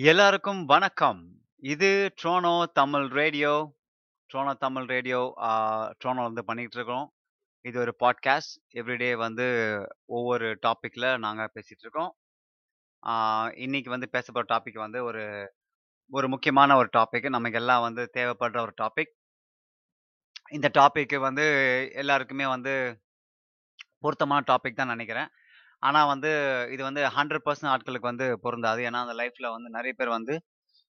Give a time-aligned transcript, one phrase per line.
[0.00, 1.20] எல்லாருக்கும் வணக்கம்.
[1.56, 3.76] இது Toronto Tamil radio.
[4.32, 5.34] Toronto Tamil radio
[6.04, 7.12] Toronto வந்து பண்ணிகிட்டு இருக்கோம்.
[7.60, 8.52] இது ஒரு பாட்காஸ்ட்.
[8.74, 9.46] எவ்ரிடே வந்து
[10.04, 12.14] ஒவ்வொரு டாப்பிக்கில் நாங்கள் பேசிகிட்டு இருக்கோம்.
[13.56, 15.54] இன்னைக்கு வந்து பேச போற டாபிக் வந்து ஒரு
[16.10, 17.28] ஒரு முக்கியமான ஒரு டாபிக்.
[17.28, 19.12] நமக்கு எல்லாம் வந்து தேவைப்படுற ஒரு டாபிக்.
[20.50, 21.46] இந்த டாபிக் வந்து
[21.94, 23.02] எல்லாருக்குமே வந்து
[23.98, 25.28] பொருத்தமான டாபிக் தான் நினைக்கிறேன்
[25.82, 26.30] ஆனா வந்து
[26.74, 27.38] இது வந்து 100%
[27.74, 28.80] ஆட்களுக்கு வந்து பொருந்தாது.
[28.88, 30.34] ஏன்னா, அந்த லைஃப்ல வந்து நெறைய பேர் வந்து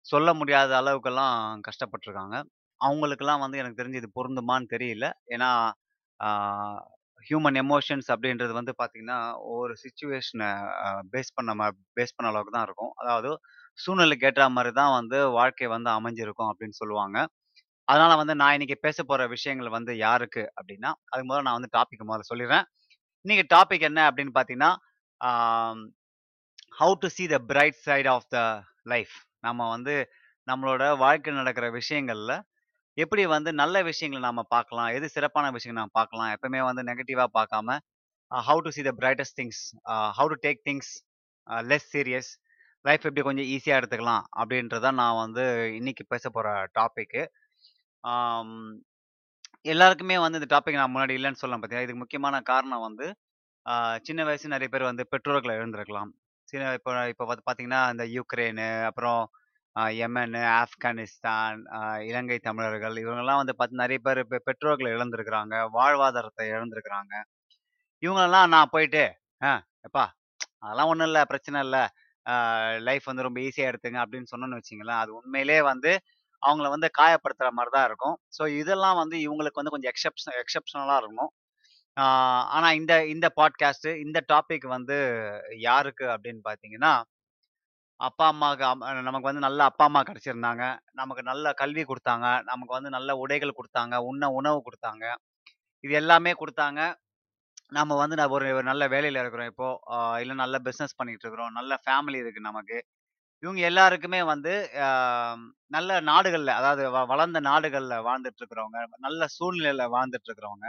[0.05, 1.35] சொல்ல முடியாத அளவுக்கெல்லாம்
[1.67, 2.35] கஷ்டப்பட்டுருக்காங்க.
[2.81, 5.05] அவங்களுக்கெல்லாம் வந்து எனக்கு தெரிஞ்சு இது பொருந்துமான்னு தெரியல.
[5.35, 5.49] ஏன்னா,
[6.19, 6.29] ஆ
[7.25, 10.43] ஹியூமன் எமோஷன்ஸ் அப்படின்றது வந்து பார்த்தீங்கன்னா, ஒவ்வொரு சிச்சுவேஷன
[10.83, 11.65] அ பேஸ் பண்ண ம
[11.97, 12.93] பேஸ் பண்ண அளவுக்கு தான் இருக்கும்.
[13.01, 13.31] அதாவது
[13.79, 17.17] சூழ்நிலைக்கு ஏற்றா மாரி தான் வந்து வாழ்க்கை வந்து அமைஞ்சிருக்கும் அப்படின்னு சொல்லுவாங்க.
[17.87, 22.05] அதனால வந்து நான் இன்னைக்கு பேச போகிற விஷயங்கள் வந்து யாருக்கு அப்படின்னா, அதுக்கு முதல்ல நான் வந்து டாப்பிக்
[22.05, 22.65] முதல்ல சொல்லிர்றேன்.
[23.25, 24.69] இன்னைக்கு டாபிக் என்ன அப்படின்னு பார்த்தீங்கன்னா,
[26.79, 28.37] how to see see the bright side of the
[28.91, 29.15] life.
[29.45, 29.95] நம்ம வந்து
[30.47, 32.33] நம்மளோட வாழ்க்கை நடக்கிற விஷயங்களில்
[32.97, 34.89] எப்படி வந்து நல்ல விஷயங்கள நாம் பார்க்கலாம்?
[34.97, 36.31] எது சிறப்பான விஷயங்கள நாம் பார்க்கலாம்?
[36.35, 37.77] எப்பவுமே வந்து நெகட்டிவாக பார்க்காம,
[38.31, 39.61] how to see see the brightest things
[40.19, 40.91] how to take things
[41.71, 42.31] less serious.
[42.85, 44.25] Life எப்படி கொஞ்சம் ஈஸியாக எடுத்துக்கலாம்?
[44.41, 45.45] அப்படின்றத நான் வந்து
[45.79, 47.23] இன்னைக்கு பேச போகிற டாப்பிக்கு
[49.65, 53.05] எல்லாருக்குமே வந்து இந்த டாபிக் நான் முன்னாடி இல்லைன்னு சொல்லலாம் பார்த்தீங்கன்னா இதுக்கு முக்கியமான காரணம் வந்து,
[54.07, 56.11] சின்ன வயசு நிறைய பேர் வந்து பெற்றோர்களை இழந்திருக்கலாம்.
[56.47, 59.21] சின்ன இப்போ இப்போ வந்து பார்த்தீங்கன்னா, இந்த யுக்ரைனு, அப்புறம்
[59.99, 61.57] எமனு ஆப்கானிஸ்தான்,
[62.09, 65.55] இலங்கை தமிழர்கள் இவங்கெல்லாம் வந்து பார்த்து நிறைய பேர் பெ பெற்றோர்களை இழந்திருக்கிறாங்க.
[65.77, 67.13] வாழ்வாதாரத்தை இழந்திருக்கிறாங்க.
[68.03, 69.03] இவங்களெல்லாம் நான் போயிட்டு,
[69.41, 69.51] ஆ
[69.87, 70.05] எப்பா
[70.63, 71.83] அதெல்லாம் ஒன்றும் இல்லை பிரச்சனை இல்லை
[72.87, 75.91] லைஃப் வந்து ரொம்ப ஈஸியாக எடுத்துங்க" அப்படின்னு சொன்னோன்னு வச்சிங்களேன் அது உண்மையிலேயே வந்து
[76.43, 78.15] அவங்கள வந்து காயப்படுத்துற மாதிரி தான் இருக்கும்.
[78.37, 81.31] ஸோ இதெல்லாம் வந்து இவங்களுக்கு வந்து கொஞ்சம் எக்ஸப்ஷன் எக்ஸப்ஷனலாக இருக்கணும்.
[82.55, 84.97] ஆனால் இந்த இந்த பாட்காஸ்ட்டு இந்த டாபிக் வந்து
[85.67, 86.93] யாருக்கு அப்படின்னு பார்த்தீங்கன்னா,
[87.99, 88.65] அப்பா, அம்மாவுக்கு
[89.07, 90.63] நமக்கு வந்து நல்ல அப்பா, அம்மா கிடச்சிருந்தாங்க
[91.01, 95.05] நமக்கு நல்ல கல்வி கொடுத்தாங்க நமக்கு வந்து நல்ல உடைகள் கொடுத்தாங்க உண்ண உணவு கொடுத்தாங்க
[95.83, 96.81] இது எல்லாமே கொடுத்தாங்க
[97.77, 99.69] நம்ம வந்து நான் ஒரு நல்ல வேலையில் இருக்கிறோம் இப்போ.
[100.23, 101.53] இல்லை நல்ல பிஸ்னஸ் பண்ணிகிட்டு இருக்கிறோம்.
[101.59, 102.77] நல்ல ஃபேமிலி இருக்குது நமக்கு.
[103.43, 104.53] இவங்க எல்லாருக்குமே வந்து
[105.71, 110.67] நல்ல நாடுகள்ல, அதாவது வ வளர்ந்த நாடுகள்ல வாழ்ந்துட்டு இருக்கிறவங்க, நல்ல சூழ்நிலையில வாழ்ந்துட்டு இருக்கிறவங்க.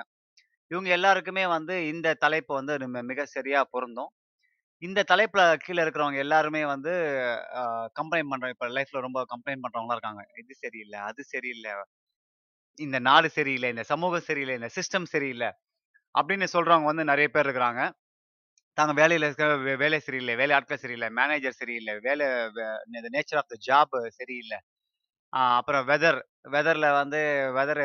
[0.70, 4.10] இவங்க எல்லாருக்குமே வந்து இந்த தலைப்பு வந்து நம்ம மிக சரியா பொருந்தும்.
[4.82, 6.92] இந்த தலைப்புல கீழே இருக்கிறவங்க எல்லாருமே வந்து
[7.98, 10.22] கம்ப்ளைண்ட் பண்ற இப்ப லைஃப்ல ரொம்ப கம்ப்ளைண்ட் பண்றவங்களா இருக்காங்க.
[10.42, 11.74] இது சரியில்லை அது சரியில்லை
[12.78, 15.50] இந்த நாடு சரியில்லை இந்த சமூகம் சரியில்லை இந்த சிஸ்டம் சரியில்லை
[16.14, 17.82] அப்படின்னு சொல்றவங்க வந்து நிறைய பேர் இருக்கிறாங்க.
[18.76, 22.26] தாங்க வேலையில இருக்க வே வேலை சரியில்லை வேலை ஆட்கள் சரியில்லை மேனேஜர் சரியில்லை வேலை
[23.08, 24.58] நேச்சர் ஆஃப் த ஜாப் சரியில்லை
[25.32, 26.18] ஆ அப்புறம் வெதர்
[26.54, 27.20] வெதர்ல வந்து
[27.56, 27.80] வெதர்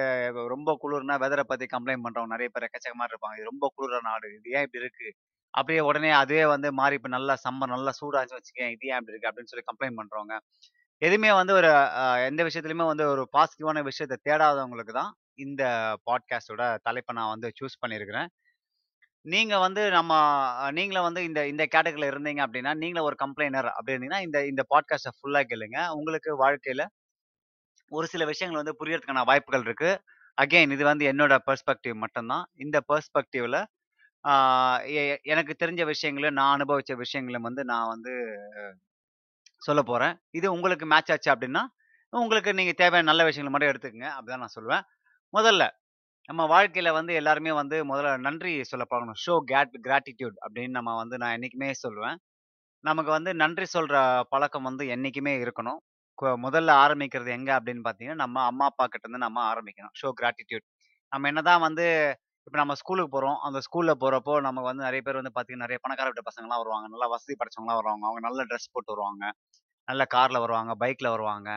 [0.54, 3.36] ரொம்ப குளிர்னா வெதரை பத்தி கம்ப்ளைண்ட் பண்றவங்க நிறைய பேர் எக்கச்சக்கமா இருப்பாங்க.
[3.40, 4.28] இது ரொம்ப குளிர நாடு.
[4.38, 5.10] இது ஏன் இப்படி இருக்கு?
[5.54, 9.30] அப்படியே உடனே அதுவே வந்து மாறி இப்போ நல்லா சம்மர் நல்லா சூடாச்சு வச்சுக்கேன் இது ஏன் இப்படி இருக்கு?
[9.32, 10.36] அப்படின்னு சொல்லி கம்ப்ளைண்ட் பண்றவங்க.
[11.02, 11.70] எதுவுமே வந்து ஒரு
[12.30, 15.64] எந்த விஷயத்துலையுமே வந்து ஒரு பாசிட்டிவான விஷயத்த தேடாதவங்களுக்கு தான் இந்த
[16.10, 18.30] பாட்காஸ்ட்டோட தலைப்பை நான் வந்து சூஸ் பண்ணியிருக்கிறேன்.
[19.26, 20.12] நீங்க வந்து நம்ம
[20.70, 24.64] நீங்கள நீங்களும் வந்து இந்த இந்த கேட்டகரில இருந்தீங்க அப்படின்னா, நீங்களே ஒரு கம்ப்ளைனர் அப்படி இருந்தீங்கன்னா, இந்த இந்த
[24.70, 25.78] பாட்காஸ்ட்டை ஃபுல்லா கேளுங்க.
[25.96, 26.84] உங்களுக்கு வாழ்க்கையில
[27.92, 29.92] ஒரு சில விஷயங்கள் வந்து புரியறதுக்கான வாய்ப்புகள் இருக்கு.
[30.38, 32.46] அகைன் இது வந்து என்னோட பெர்ஸ்பெக்டிவ் மட்டும் தான்.
[32.58, 33.60] இந்த பெர்ஸ்பெக்டிவ்ல
[34.96, 38.14] எ எனக்கு தெரிஞ்ச விஷயங்களும் நான் அனுபவிச்ச விஷயங்களும் வந்து நான் வந்து
[39.62, 40.16] சொல்ல போறேன்.
[40.32, 41.64] இது உங்களுக்கு மேட்ச் ஆச்சு அப்படின்னா,
[42.14, 44.10] உங்களுக்கு நீங்க தேவையான நல்ல விஷயங்கள மட்டும் எடுத்துக்கங்க.
[44.16, 44.86] அப்படிதான் நான் சொல்லுவேன்.
[45.34, 45.64] முதல்ல
[46.30, 49.20] நம்ம வாழ்க்கையில வந்து எல்லாருமே வந்து முதல்ல நன்றி சொல்ல பழகணும்.
[49.24, 52.18] ஷோ கேட் கிராட்டிடியூட் அப்படின்னு நம்ம வந்து நான் என்னைக்குமே சொல்லுவேன்.
[52.84, 53.96] நமக்கு வந்து நன்றி சொல்ற
[54.30, 55.80] பழக்கம் வந்து என்னைக்குமே இருக்கணும்.
[56.18, 59.96] கொ முதல்ல ஆரம்பிக்கிறது எங்க அப்படின்னு பார்த்தீங்கன்னா, நம்ம அம்மா, அப்பா கிட்ட இருந்து நம்ம ஆரம்பிக்கணும்.
[60.02, 60.66] ஷோ கிராட்டிடியூட்
[61.12, 61.86] நம்ம என்னதான் வந்து
[62.48, 63.40] இப்போ நம்ம ஸ்கூலுக்கு போறோம்.
[63.42, 66.88] அந்த ஸ்கூல்ல போறப்போ நமக்கு வந்து நிறைய பேர் வந்து பார்த்தீங்கன்னா, நிறைய பணக்கார வீட்டு பசங்கலாம் வருவாங்க.
[66.90, 68.06] நல்லா வசதி படைச்சவங்களாம் வருவாங்க.
[68.08, 69.24] அவங்க நல்ல ட்ரெஸ் போட்டு வருவாங்க.
[69.88, 70.74] நல்ல கார்ல வருவாங்க.
[70.82, 71.50] பைக்ல வருவாங்க.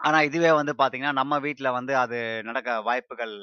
[0.00, 2.18] ஆனா இதுவே வந்து பாத்தீங்கன்னா நம்ம வீட்ல வந்து அது
[2.48, 3.34] நடக்க வாய்ப்புகள்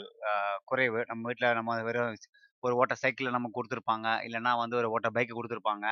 [0.67, 1.01] குறைவு.
[1.09, 2.15] நம்ம வீட்ல நம்ம வெறும்
[2.63, 4.07] ஒரு ஓட்ட சைக்கிள நமக்கு குடுத்துருப்பாங்க.
[4.27, 5.85] இல்லன்னா வந்து ஒரு ஓட்ட பைக் குடுத்துருப்பாங்க.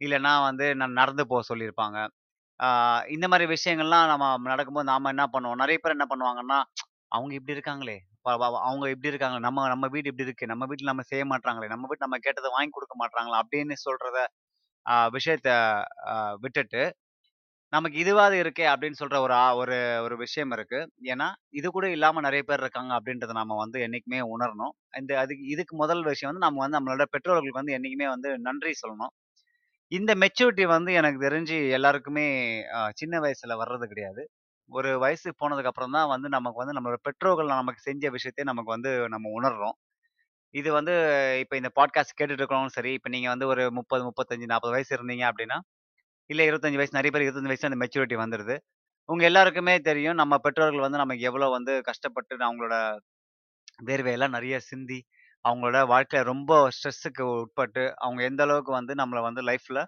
[0.00, 1.98] இல்லன்னா வந்து ந நடந்து போக சொல்லியிருப்பாங்க.
[2.60, 2.68] ஆ
[3.14, 6.58] இந்த மாரி விஷயங்கள்லாம் நம்ம நடக்கும்போது நாம என்ன பண்ணுவோம், நெறைய பேர் என்ன பண்ணுவாங்கன்னா,
[7.12, 7.96] அவங்க இப்படி இருக்காங்களே,
[8.26, 10.50] ப வ அவங்க இப்படி இருக்காங்க நம்ம நம்ம வீடு இப்படி இருக்கு.
[10.52, 14.18] நம்ம வீட்ல நம்ம செய்ய மாட்றாங்களே, நம்ம வீட்ல நம்ம கேட்டத வாங்கி குடுக்க மாட்றாங்களா அப்படின்னு சொல்றத
[14.86, 15.48] அ விஷயத்த
[16.10, 16.82] அ விட்டுட்டு,
[17.72, 20.78] நமக்கு இதுவாது இருக்கே அப்படின்னு சொல்ற ஒரு ஆ ஒரு ஒரு விஷயம் இருக்கு.
[21.10, 24.72] ஏன்னா, இது கூட இல்லாம நெறைய பேர் இருக்காங்க அப்படின்றத நாம வந்து என்னைக்குமே உணரணும்.
[25.00, 29.12] இந்த அதுக்கு இதுக்கு முதல் விஷயம் வந்து நம்ம வந்து நம்மளோட பெற்றோர்களுக்கு வந்து என்னைக்குமே வந்து நன்றி சொல்லணும்.
[29.92, 32.26] இந்த மெச்சூரிட்டி வந்து எனக்கு தெரிஞ்சு எல்லாருக்குமே
[32.76, 34.22] அ சின்ன வயசுல வர்றது கிடையாது.
[34.70, 38.92] ஒரு வயசுக்கு போனதுக்கு அப்புறம் தான் வந்து நமக்கு வந்து நம்மளோட பெற்றோர்கள் நமக்கு செஞ்ச விஷயத்த நமக்கு வந்து
[39.14, 39.76] நம்ம உணர்றோம்.
[40.54, 40.94] இது வந்து
[41.42, 45.24] இப்ப இந்த பாட்காஸ்ட் கேட்டுட்டு இருக்கிறவங்களும் சரி, இப்ப நீங்க வந்து ஒரு 30, 35, 40 வயசு இருந்தீங்க
[45.30, 45.58] அப்படின்னா,
[46.30, 48.56] இல்லை இருபத்தஞ்சி வயசு நிறைய பேர் 25 வயசு அந்த மெச்சூரிட்டி வந்துடுது
[49.08, 52.76] உங்க எல்லாருக்குமே தெரியும், நம்ம பெற்றோர்கள் வந்து நமக்கு எவ்வளோ வந்து கஷ்டப்பட்டு அவங்களோட
[53.88, 54.98] வேர்வையெல்லாம் நிறைய சிந்தி,
[55.44, 59.80] அவங்களோட வாழ்க்கையில ரொம்ப ஸ்ட்ரெஸ்ஸுக்கு உட்பட்டு, அவங்க எந்த அளவுக்கு வந்து நம்மளை வந்து லைஃப்ல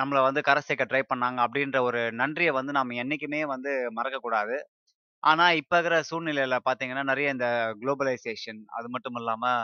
[0.00, 4.56] நம்மளை வந்து கரை சேர்க்க ட்ரை பண்ணாங்க அப்படின்ற ஒரு நன்றியை வந்து நம்ம என்னைக்குமே வந்து மறக்கக்கூடாது.
[5.22, 7.48] ஆனால் இப்போ இருக்கிற சூழ்நிலையில பார்த்தீங்கன்னா, நிறைய இந்த
[7.82, 9.62] குளோபலைசேஷன் அது மட்டும் இல்லாமல்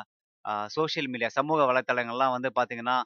[0.76, 2.96] சோஷியல் மீடியா சமூக வலைத்தளங்கள்லாம் வந்து பார்த்தீங்கன்னா,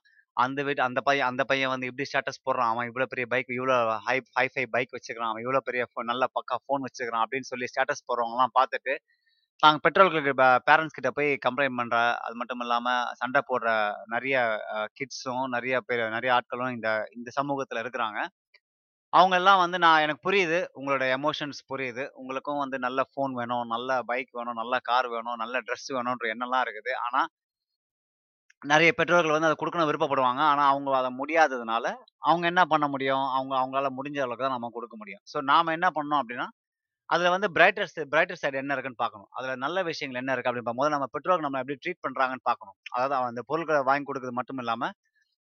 [0.44, 2.70] அந்த வீட்டு அந்த பையன் அந்த பையன் வந்து இப்படி ஸ்டேட்டஸ் போடுறான்.
[2.72, 5.30] அவன் இவ்வளோ பெரிய பைக் இவ்வளோ ஹை ஹைஃபை பைக் வச்சுக்கிறான்.
[5.32, 8.94] அவன் இவ்வளோ பெரிய ஃபோன் நல்ல பக்கா ஃபோன் வச்சுக்கிறான் அப்படின்னு சொல்லி ஸ்டேட்டஸ் போடுறவங்கலாம் பார்த்துட்டு,
[9.62, 10.32] தாங்க பெற்றோர்களுக்கு
[10.68, 13.68] பேரண்ட்ஸ் கிட்ட போய் கம்ப்ளைண்ட் பண்ணுற அது மட்டும் இல்லாமல் சண்டை போடுற
[14.14, 14.36] நிறைய
[14.98, 18.20] கிட்ஸும், நிறைய பேர் நிறைய ஆட்களும் இந்த இந்த சமூகத்தில் இருக்கிறாங்க.
[19.12, 20.58] அவங்க எல்லாம் வந்து நான் எனக்கு புரியுது.
[20.78, 22.04] உங்களோட எமோஷன்ஸ் புரியுது.
[22.20, 26.64] உங்களுக்கும் வந்து நல்ல ஃபோன் வேணும், நல்ல பைக் வேணும், நல்ல கார் வேணும், நல்ல ட்ரெஸ் வேணும்ன்ற எண்ணம்லாம்
[26.66, 26.92] இருக்குது.
[27.06, 27.28] ஆனால்
[28.66, 30.40] நிறைய பெற்றோர்கள் வந்து அதை கொடுக்கணும் விருப்பப்படுவாங்க.
[30.50, 31.84] ஆனா, அவங்க அத முடியாததுனால,
[32.22, 33.24] அவங்க என்ன பண்ண முடியும்?
[33.34, 35.22] அவங்க அவங்களால முடிஞ்ச அளவுக்கு தான் நம்ம குடுக்க முடியும்.
[35.32, 36.46] ஸோ நாம என்ன பண்ணோம் அப்படின்னா
[37.10, 39.28] அதுல வந்து பிரைட்டர் பிரைட்டர் சைடு என்ன இருக்குன்னு பார்க்கணும்.
[39.36, 42.76] அதுல நல்ல விஷயங்கள் என்ன இருக்கு அப்படின்னு பார்க்கும்போது நம்ம பெற்றோர்கள் நம்ம எப்படி ட்ரீட் பண்றாங்கன்னு பார்க்கணும்.
[42.94, 44.90] அதாவது அந்த பொருட்களை வாங்கி கொடுக்குறது மட்டும் இல்லாம,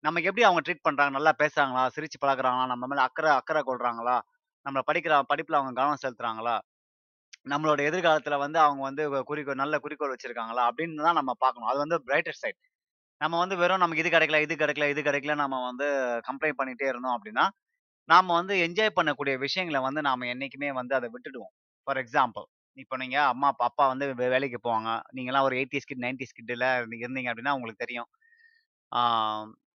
[0.04, 1.14] நமக்கு எப்படி அவங்க ட்ரீட் பண்றாங்க?
[1.18, 1.84] நல்லா பேசுறாங்களா?
[1.96, 2.66] சிரிச்சு பழகுறாங்களா?
[2.72, 4.16] நம்ம மேலே அக்கறை அக்கறை கொள்றாங்களா?
[4.66, 6.56] நம்மளை படிக்கிற படிப்புல அவங்க கவனம் செலுத்துறாங்களா?
[7.46, 10.64] நம்மளோட எதிர்காலத்துல வந்து அவங்க வந்து குறிக்கோள் நல்ல குறிக்கோள் வச்சிருக்காங்களா?
[10.70, 11.70] அப்படின்னு தான் நம்ம பார்க்கணும்.
[11.72, 12.60] அது வந்து பிரைட்டர் சைட்.
[13.22, 15.86] நம்ம வந்து வெறும் நமக்கு இது கிடைக்கல, இது கிடைக்கல, இது கிடைக்கல நம்ம வந்து
[16.28, 17.44] கம்ப்ளைண்ட் பண்ணிட்டே இருந்தோம் அப்படின்னா,
[18.08, 21.52] நாம வந்து என்ஜாய் பண்ணக்கூடிய விஷயங்களை வந்து நாம என்னைக்குமே வந்து அதை விட்டுடுவோம்.
[21.86, 22.46] ஃபார் எக்ஸாம்பிள்,
[22.76, 24.90] இப்போ நீங்க அம்மா, அப்பா அப்பா வந்து வே வேலைக்கு போவாங்க.
[25.18, 26.66] நீங்களாம் ஒரு 80ஸ் கிட், 90ஸ் கிட்ல
[27.02, 28.08] இருந்தீங்க அப்படின்னா உங்களுக்கு தெரியும்.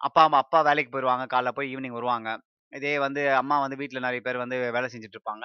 [0.00, 2.28] அப்பா, அம்மா அப்பா வேலைக்கு போயிடுவாங்க காலைல போய் ஈவினிங் வருவாங்க.
[2.72, 5.44] இதே வந்து அம்மா வந்து வீட்டில் நிறைய பேர் வந்து வேலை செஞ்சுட்டு இருப்பாங்க.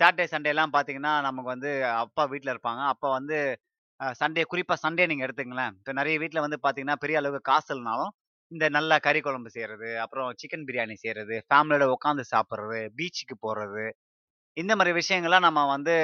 [0.00, 1.70] சாட்டர்டே, சண்டேலாம் பார்த்தீங்கன்னா, நமக்கு வந்து
[2.02, 2.82] அப்பா வீட்டில் இருப்பாங்க.
[2.94, 3.38] அப்பா வந்து
[4.00, 8.12] சண்டே குறிப்பாக சண்டே நீங்கள் எடுத்துங்களேன் இப்போ நிறைய வீட்டில் வந்து பார்த்தீங்கன்னா, பெரிய அளவுக்கு காசு இல்லைனாலும்
[8.52, 13.84] இந்த நல்ல கறி குழம்பு செய்கிறது அப்புறம் சிக்கன் பிரியாணி செய்கிறது ஃபேமிலியோட உட்காந்து சாப்பிட்றது பீச்சுக்கு போகிறது
[14.56, 15.94] இந்த மாதிரி விஷயங்கள்லாம் நம்ம வந்து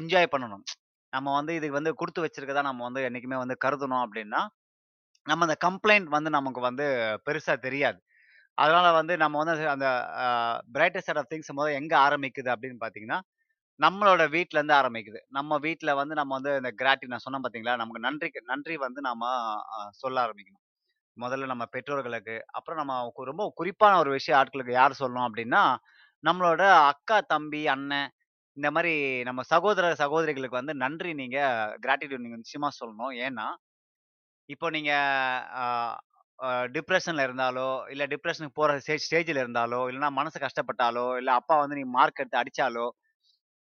[0.00, 0.64] என்ஜாய் பண்ணணும்.
[1.12, 4.40] நம்ம வந்து இதுக்கு வந்து கொடுத்து வச்சிருக்கதா நம்ம வந்து என்றைக்குமே வந்து கருதணும் அப்படின்னா
[5.26, 6.86] நம்ம அந்த கம்ப்ளைண்ட் வந்து நமக்கு வந்து
[7.26, 7.98] பெருசாக தெரியாது.
[8.58, 9.86] அதனால் வந்து நம்ம வந்து அந்த
[10.22, 10.26] a
[10.74, 13.18] brighter side of things மொத எங்கே ஆரம்பிக்குது அப்படின்னு பார்த்தீங்கன்னா,
[13.82, 15.20] நம்மளோட வீட்லருந்து ஆரம்பிக்குது.
[15.30, 17.74] நம்ம வீட்ல வந்து நம்ம வந்து இந்த கிராட்டி நான் சொன்னேன் பார்த்தீங்களா?
[17.80, 19.22] நமக்கு நன்றிக்கு நன்றி வந்து நாம
[19.74, 20.62] அ சொல்ல ஆரம்பிக்கணும்.
[21.16, 25.62] முதல்ல நம்ம பெற்றோர்களுக்கு, அப்புறம் நம்ம கு ரொம்ப குறிப்பான ஒரு விஷயம் ஆட்களுக்கு யார் சொல்லணும் அப்படின்னா
[26.24, 28.10] நம்மளோட அக்கா, தம்பி, அண்ணன்
[28.56, 28.94] இந்த மாரி
[29.24, 31.38] நம்ம சகோதர, சகோதரிகளுக்கு வந்து நன்றி நீங்க
[31.84, 33.14] கிராட்டிட்யூட் நீங்க நிச்சயமா சொல்லணும்.
[33.26, 33.46] ஏன்னா,
[34.48, 34.92] இப்போ நீங்க
[35.58, 35.64] அ
[36.38, 41.78] அ டிப்ரஷன்ல இருந்தாலோ, இல்ல டிப்ரஷனுக்கு போற ஸ்டேஜ் ஸ்டேஜ்ல இருந்தாலோ, இல்லன்னா மனசு கஷ்டப்பட்டாலோ, இல்ல அப்பா வந்து
[41.78, 42.86] நீ மார்க் எடுத்து அடிச்சாலோ,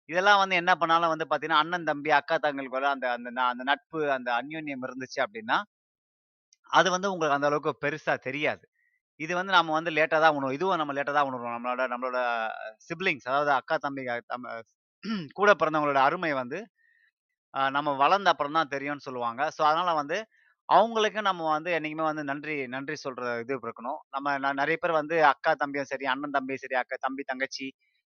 [0.09, 4.01] இதெல்லாம் வந்து என்ன பண்ணாலும் வந்து பார்த்தீங்கன்னா, அண்ணன், தம்பி, அக்கா, தங்களுக்குள்ள அந்த அந்த ந அந்த நட்பு,
[4.17, 5.59] அந்த அந்யோன்யம் இருந்துச்சு அப்படின்னா
[6.69, 8.63] அது வந்து உங்களுக்கு அந்த அளவுக்கு பெருசா தெரியாது.
[9.19, 12.19] இது வந்து நம்ம வந்து லேட்டாக தான் உணரும் இதுவும் நம்ம லேட்டாக தான் உணரும் நம்மளோட நம்மளோட
[12.87, 14.47] சிப்லிங்ஸ் அதாவது அக்கா, தம்பி தம்
[15.35, 16.59] கூட பிறந்தவங்களோட அருமை வந்து
[17.73, 19.41] நம்ம வளர்ந்த அப்புறம் தான் தெரியும்னு சொல்லுவாங்க.
[19.55, 20.17] ஸோ, அதனால வந்து
[20.69, 23.99] அவங்களுக்கும் நம்ம வந்து என்னைக்குமே வந்து நன்றி நன்றி சொல்ற இது இருக்கணும்.
[24.15, 24.27] நம்ம
[24.57, 27.67] ந பேர் வந்து அக்கா, தம்பியும் சரி, அண்ணன், தம்பியும் சரி, அக்கா, தம்பி, தங்கச்சி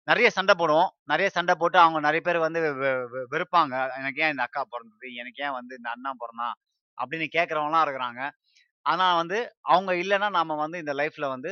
[0.07, 0.89] நிறைய சண்டை போடுவோம்.
[1.11, 3.73] நிறைய சண்டை போட்டு அவங்க நிறைய பேர் வந்து வெ வெ வெறுப்பாங்க.
[3.99, 6.55] எனக்கு ஏன் இந்த அக்கா பிறந்தது எனக்கு ஏன் வந்து இந்த அண்ணன் பிறந்தான்
[6.97, 8.21] அப்படின்னு கேட்குறவங்களாம் இருக்கிறாங்க.
[8.85, 9.37] ஆனால் வந்து
[9.71, 11.51] அவங்க இல்லைன்னா நாம் வந்து இந்த லைஃப்பில் வந்து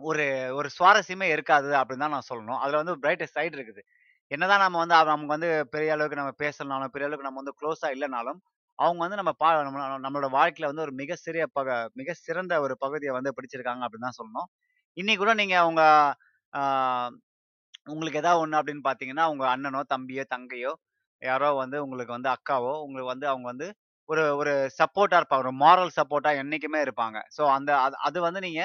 [0.00, 0.24] ஒரு
[0.58, 2.60] ஒரு சுவாரஸ்யமே இருக்காது அப்படின்னு தான் நான் சொல்லணும்.
[2.64, 3.82] அதில் வந்து பிரைட்டஸ்ட் சைடு இருக்குது.
[4.30, 8.40] என்னதான் நம்ம வந்து நமக்கு வந்து பெரிய அளவுக்கு நம்ம பேசலனாலும், பெரிய அளவுக்கு நம்ம வந்து க்ளோஸாக இல்லைனாலும்
[8.78, 11.68] அவங்க வந்து நம்ம பா நம்ம நம்மளோட வாழ்க்கையில வந்து ஒரு மிக சிறிய பக
[12.00, 14.48] மிக சிறந்த ஒரு பகுதியை வந்து பிடிச்சிருக்காங்க அப்படின்னு தான் சொல்லணும்.
[14.96, 15.82] இன்னைக்கு கூட நீங்கள் அவங்க
[17.86, 20.72] உங்களுக்கு ஏதாவது ஒன்று அப்படின்னு பார்த்தீங்கன்னா, உங்க அண்ணனோ, தம்பியோ, தங்கையோ
[21.22, 23.68] யாரோ வந்து உங்களுக்கு வந்து அக்காவோ, உங்களுக்கு வந்து அவங்க வந்து
[24.08, 25.44] ஒரு ஒரு சப்போர்ட்டா இருப்பாங்க.
[25.44, 27.18] ஒரு மாரல் சப்போர்ட்டா என்னைக்குமே இருப்பாங்க.
[27.36, 28.62] ஸோ அந்த அது அது வந்து நீங்க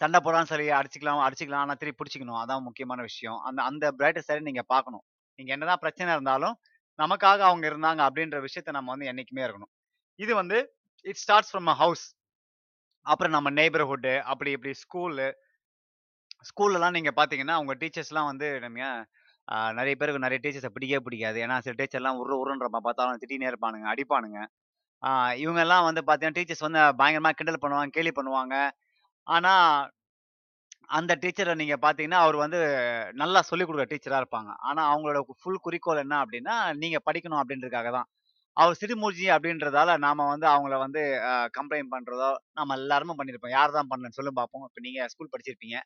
[0.00, 1.62] சண்டை போடான்னு சொல்லி அடிச்சுக்கலாம் அடிச்சுக்கலாம்.
[1.64, 3.38] ஆனால் திருப்பி பிடிச்சிக்கணும் அதான் முக்கியமான விஷயம்.
[3.48, 5.04] அந்த அந்த பிரைட்டஸ் சரி நீங்க பார்க்கணும்.
[5.38, 6.56] நீங்க என்னதான் பிரச்சனை இருந்தாலும்,
[6.98, 9.72] நமக்காக அவங்க இருந்தாங்க அப்படின்ற விஷயத்த நம்ம வந்து என்னைக்குமே இருக்கணும்.
[10.18, 10.58] இது வந்து
[11.04, 12.04] it starts from a house.
[13.06, 15.26] அப்புறம் நம்ம நெய்பர்ஹுட் அப்படி இப்படி ஸ்கூலு
[16.42, 18.80] ஸ்கூல்லலாம் நீங்க பார்த்தீங்கன்னா, உங்க டீச்சர்ஸ்லாம் வந்து நம்ம
[19.48, 21.38] அ நெறைய பேருக்கு நெறைய டீச்சர்ஸ பிடிக்கவே பிடிக்காது.
[21.44, 24.38] ஏன்னா சில டீச்சர்லாம் உர்ரு உர்ருன்றப்ப பார்த்தாலும் திட்டினே இருப்பானுங்க, அடிப்பானுங்க.
[25.02, 25.10] ஆ
[25.42, 28.56] இவங்கலாம் வந்து பார்த்தீங்கன்னா, டீச்சர்ஸ் வந்து பயங்கரமா கிண்டல் பண்ணுவாங்க, கேலி பண்ணுவாங்க.
[29.26, 29.54] ஆனா
[30.90, 32.58] அந்த டீச்சர நீங்க பார்த்தீங்கன்னா, அவர் வந்து
[33.14, 34.50] நல்லா சொல்லிக் குடுக்குற டீச்சரா இருப்பாங்க.
[34.68, 38.08] ஆனா, அவங்களோட ஃபுல் குறிக்கோள் என்ன அப்டின்னா, நீங்க படிக்கணும் அப்டின்றதுக்காக தான்.
[38.56, 43.54] அவர் சிடுமூஞ்சி அப்டின்றதால நாம வந்து அவங்கள வந்து அ கம்ப்ளைண்ட் பண்றதோ, நம்ம எல்லாருமே பண்ணியிருப்போம்.
[43.56, 44.66] யார் தான் பண்ணலன்னு சொல்லுங்க பார்ப்போம்.
[44.68, 45.78] இப்ப நீங்க ஸ்கூல் படிச்சிருப்பீங்க.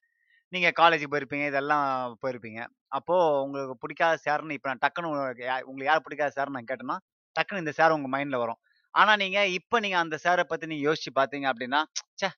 [0.52, 1.46] நீங்கள் காலேஜுக்கு போயிருப்பீங்க.
[1.52, 1.86] இதெல்லாம்
[2.22, 2.60] போயிருப்பீங்க.
[2.96, 6.96] அப்போது உங்களுக்கு பிடிக்காத சேர்னு இப்போ நான் டக்குனு உங்களுக்கு யா உங்களுக்கு யார் பிடிக்காத சார்ன்னு நான் கேட்டேன்னா,
[7.36, 8.60] டக்குனு இந்த சேர் உங்கள் மைண்டில் வரும்.
[8.94, 11.80] ஆனால் நீங்கள் இப்போ நீங்கள் அந்த சேரை பற்றி நீங்கள் யோசிச்சு பார்த்தீங்க அப்படின்னா
[12.12, 12.28] ச்சே!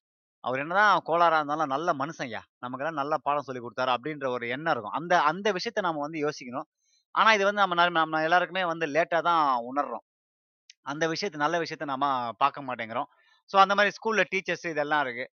[0.45, 2.43] அவர் என்னதான் கோளாராக இருந்தாலும் நல்ல மனுஷன்யா.
[2.65, 4.97] நமக்கெல்லாம் நல்ல பாடம் சொல்லிக் கொடுத்தாரு அப்படின்ற ஒரு எண்ணம் இருக்கும்.
[5.01, 6.67] அந்த அந்த விஷயத்த நம்ம வந்து யோசிக்கணும்.
[7.15, 10.05] ஆனால் இது வந்து நம்ம ந நம்ம எல்லாருக்குமே வந்து லேட்டாக தான் உணர்றோம்.
[10.87, 12.07] அந்த விஷயத்த நல்ல விஷயத்த நாம
[12.43, 13.09] பார்க்க மாட்டேங்கிறோம்.
[13.51, 15.31] ஸோ அந்த மாதிரி ஸ்கூலில் டீச்சர்ஸ் இதெல்லாம் இருக்குது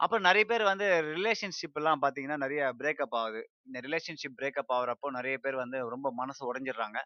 [0.00, 3.40] அப்புறம் நிறைய பேர் வந்து ரிலேஷன்ஷிப்லாம் பார்த்தீங்கன்னா, நிறைய பிரேக்கப் ஆகுது.
[3.66, 6.98] இந்த ரிலேஷன்ஷிப் பிரேக்கப் ஆகுறப்போ நிறைய பேர் வந்து ரொம்ப மனசு உடைஞ்சிடுறாங்க.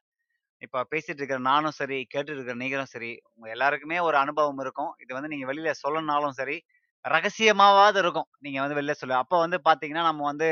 [0.63, 4.93] இப்ப பேசிட்டு இருக்கிற நானும் சரி, கேட்டுட்டு இருக்கிற நீங்களும் சரி, உங்க எல்லாருக்குமே ஒரு அனுபவம் இருக்கும்.
[5.01, 6.57] இது வந்து நீங்க வெளியில சொல்லணும்னாலும் சரி,
[7.05, 8.29] ரகசியமாவாவது இருக்கும்.
[8.41, 10.51] நீங்க வந்து வெளில சொல்ல அப்போ வந்து பார்த்தீங்கன்னா, நம்ம வந்து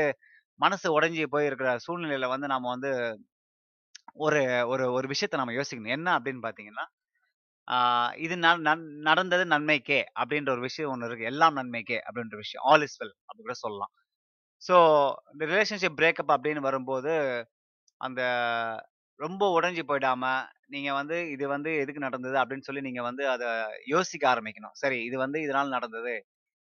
[0.59, 2.91] மனசு உடைஞ்சு போயிருக்கிற சூழ்நிலையில் சூழ்நிலையில வந்து நம்ம வந்து
[4.17, 5.95] ஒரு ஒரு ஒரு விஷயத்த நம்ம யோசிக்கணும்.
[5.97, 6.85] என்ன அப்படின்னு பார்த்தீங்கன்னா,
[8.19, 11.29] இது ந நன் நடந்தது நன்மைக்கே அப்படின்ற ஒரு விஷயம் ஒன்று இருக்கு.
[11.31, 12.63] எல்லாம் நன்மைக்கே அப்படின்ற விஷயம்.
[12.71, 13.91] ஆல் இஸ் வெல் அப்படி கூட சொல்லலாம்.
[14.61, 14.75] ஸோ
[15.33, 17.13] இந்த ரிலேஷன்ஷிப் பிரேக்கப் அப்படின்னு வரும்போது,
[18.01, 18.21] அந்த
[19.19, 20.23] ரொம்ப உடஞ்சி போயிடாம,
[20.69, 23.49] நீங்க வந்து இது வந்து எதுக்கு நடந்தது அப்படின்னு சொல்லி நீங்க வந்து அதை
[23.93, 24.75] யோசிக்க ஆரம்பிக்கணும்.
[24.81, 26.13] சரி இது வந்து இதனால நடந்தது.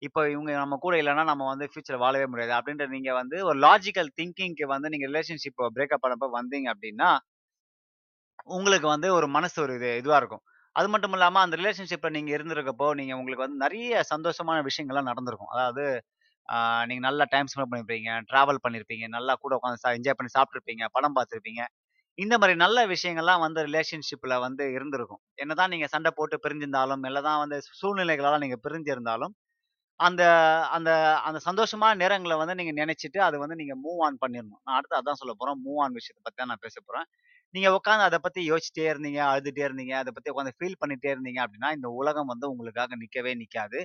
[0.02, 2.54] இப்போ இவங்க நம்ம கூட இல்லைன்னா நம்ம வந்து ஃபியூச்சர் வாழவே முடியாது.
[2.58, 7.10] அப்படின்ற நீங்க வந்து ஒரு லாஜிக்கல் திங்கிங்க்கு வந்து நீங்க ரிலேஷன்ஷிப் பிரேக்கப் பண்ணப்ப வந்தீங்க அப்படின்னா,
[8.50, 10.44] உங்களுக்கு வந்து ஒரு மனசு ஒரு இது இதுவா இருக்கும்.
[10.76, 15.52] அது மட்டும் இல்லாமல் அந்த ரிலேஷன்ஷிப்பில் நீங்கள் இருந்திருக்கப்போ, நீங்கள் உங்களுக்கு வந்து நிறைய சந்தோஷமான விஷயங்கள்லாம் நடந்திருக்கும்.
[15.54, 15.84] அதாவது
[16.90, 21.16] நீங்கள் நல்லா டைம் ஸ்பெண்ட் பண்ணியிருப்பீங்க, ட்ராவல் பண்ணியிருப்பீங்க, நல்லா கூட உட்காந்து சா என்ஜாய் பண்ணி சாப்பிட்ருப்பீங்க படம்
[21.18, 21.62] பார்த்துருப்பீங்க
[22.18, 25.20] இந்த மாதிரி நல்ல விஷயங்கள்லாம் வந்து ரிலேஷன்ஷிப்பில் வந்து இருந்திருக்கும்.
[25.42, 29.32] என்னதான் நீங்கள் சண்டை போட்டு பிரிஞ்சிருந்தாலும், தான் வந்து சூழ்நிலைகளால் நீங்கள் பிரிஞ்சிருந்தாலும்,
[30.00, 30.22] அந்த
[30.76, 30.90] அந்த
[31.28, 35.20] அந்த சந்தோஷமான நேரங்களை வந்து நீங்கள் நினச்சிட்டு அது வந்து நீங்கள் மூவ் ஆன் பண்ணிடணும் நான் அடுத்து அதான்
[35.22, 37.06] சொல்ல போகிறேன் மூவ் ஆன் விஷயத்தை பற்றி தான் நான் பேச போகிறேன்
[37.54, 41.68] நீங்க உட்காந்து அதை பத்தி யோசிச்சிட்டே இருந்தீங்க, அழுதுட்டே இருந்தீங்க, அதை பத்தி உட்காந்து ஃபீல் பண்ணிட்டே இருந்தீங்க அப்படின்னா,
[41.74, 43.80] இந்த உலகம் வந்து உங்களுக்காக நிக்கவே நிக்காது.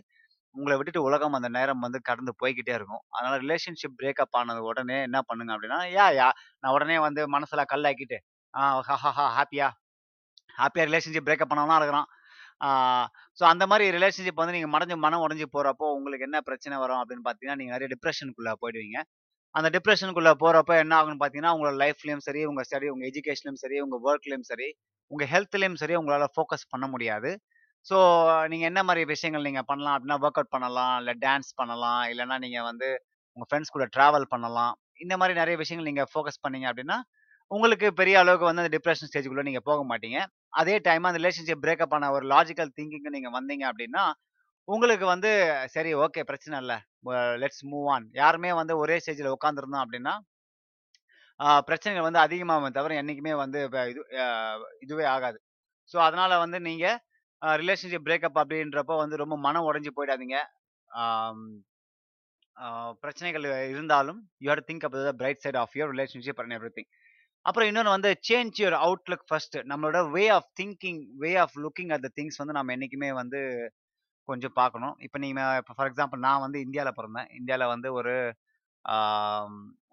[0.56, 3.04] உங்களை விட்டுட்டு உலகம் அந்த நேரம் வந்து கடந்து போய்கிட்டே இருக்கும்.
[3.10, 8.18] அதனால ரிலேஷன்ஷிப் பிரேக்கப் ஆனது உடனே என்ன பண்ணுங்க அப்படின்னா, யா யா நான் உடனே வந்து மனசுல கல்லாக்கிட்டு,
[8.54, 9.68] ஆஹ் ஹா ஹாப்பியா
[10.58, 12.08] ஹாப்பியா ரிலேஷன்ஷிப் பிரேக்கப் பண்ணவனா இருக்கிறான்.
[13.40, 17.26] ஸோ அந்த மாதிரி ரிலேஷன்ஷிப் வந்து நீங்க மடஞ்சு மனம் உடஞ்சி போறப்போ, உங்களுக்கு என்ன பிரச்சனை வரும் அப்படின்னு
[17.28, 19.00] பார்த்தீங்கன்னா, நீங்க நிறைய டிப்ரஷனுக்குள்ள போயிடுவீங்க.
[19.56, 23.98] அந்த டிப்ரெஷனுக்குள்ள போறப்ப என்ன ஆகும்னு பார்த்தீங்கன்னா, உங்களோட லைஃப்லயும் சரி, உங்க ஸ்டடி, உங்க எஜுகேஷன்லயும் சரி, உங்க
[24.08, 24.68] ஒர்க்லயும் சரி,
[25.12, 27.32] உங்க ஹெல்த்லயும் சரி உங்களால ஃபோக்கஸ் பண்ண முடியாது.
[27.86, 27.98] ஸோ
[28.48, 32.60] நீங்க என்ன மாதிரி விஷயங்கள் நீங்க பண்ணலாம் அப்படின்னா, ஒர்க் அவுட் பண்ணலாம், இல்ல டான்ஸ் பண்ணலாம், இல்லைன்னா நீங்க
[32.63, 32.88] வந்து
[33.38, 34.74] உங்க ஃப்ரெண்ட்ஸ் கூட டிராவல் பண்ணலாம்.
[35.00, 36.98] இந்த மாதிரி நிறைய விஷயங்கள் நீங்க ஃபோக்கஸ் பண்ணீங்க அப்படின்னா,
[37.51, 40.20] உங்களுக்கு பெரிய அளவுக்கு வந்து அந்த டிப்ரெஷன் ஸ்டேஜ்க்குள்ள நீங்க போக மாட்டீங்க.
[40.53, 44.03] அதே டைம் அந்த ரிலேஷன்ஷிப் பிரேக்கப் ஆன ஒரு லாஜிக்கல் திங்கிங் நீங்க வந்தீங்க அப்படின்னா,
[44.74, 45.30] உங்களுக்கு வந்து
[45.76, 46.78] சரி ஓகே பிரச்சனை இல்லை
[47.44, 48.06] லெட்ஸ் மூவ் ஆன்.
[48.22, 50.14] யாருமே வந்து ஒரே ஸ்டேஜில் உட்காந்துருந்தோம் அப்படின்னா,
[51.70, 54.02] பிரச்சனைகள் வந்து அதிகமாக தவிர என்றைக்குமே வந்து இப்போ இது
[54.86, 55.38] இதுவே ஆகாது.
[55.92, 56.98] ஸோ அதனால வந்து நீங்கள்
[57.62, 60.38] ரிலேஷன்ஷிப் பிரேக்கப் அப்படின்றப்போ வந்து ரொம்ப மனம் உடஞ்சி போயிடாதீங்க.
[63.04, 66.90] பிரச்சனைகள் இருந்தாலும், you had think up the bright side of your relationship and everything.
[67.46, 69.58] அப்புறம் இன்னொன்று வந்து சேஞ்ச் யுவர் அவுட்லுக் ஃபர்ஸ்ட்.
[69.72, 73.42] நம்மளோட way of thinking, way of looking at the things வந்து நம்ம என்றைக்குமே வந்து
[74.31, 74.95] கொஞ்சம் பார்க்கணும்.
[75.05, 78.13] இப்போ நீங்கள் இப்போ ஃபார் எக்ஸாம்பிள் நான் வந்து இந்தியாவில் பிறந்தேன் இந்தியாவில் வந்து ஒரு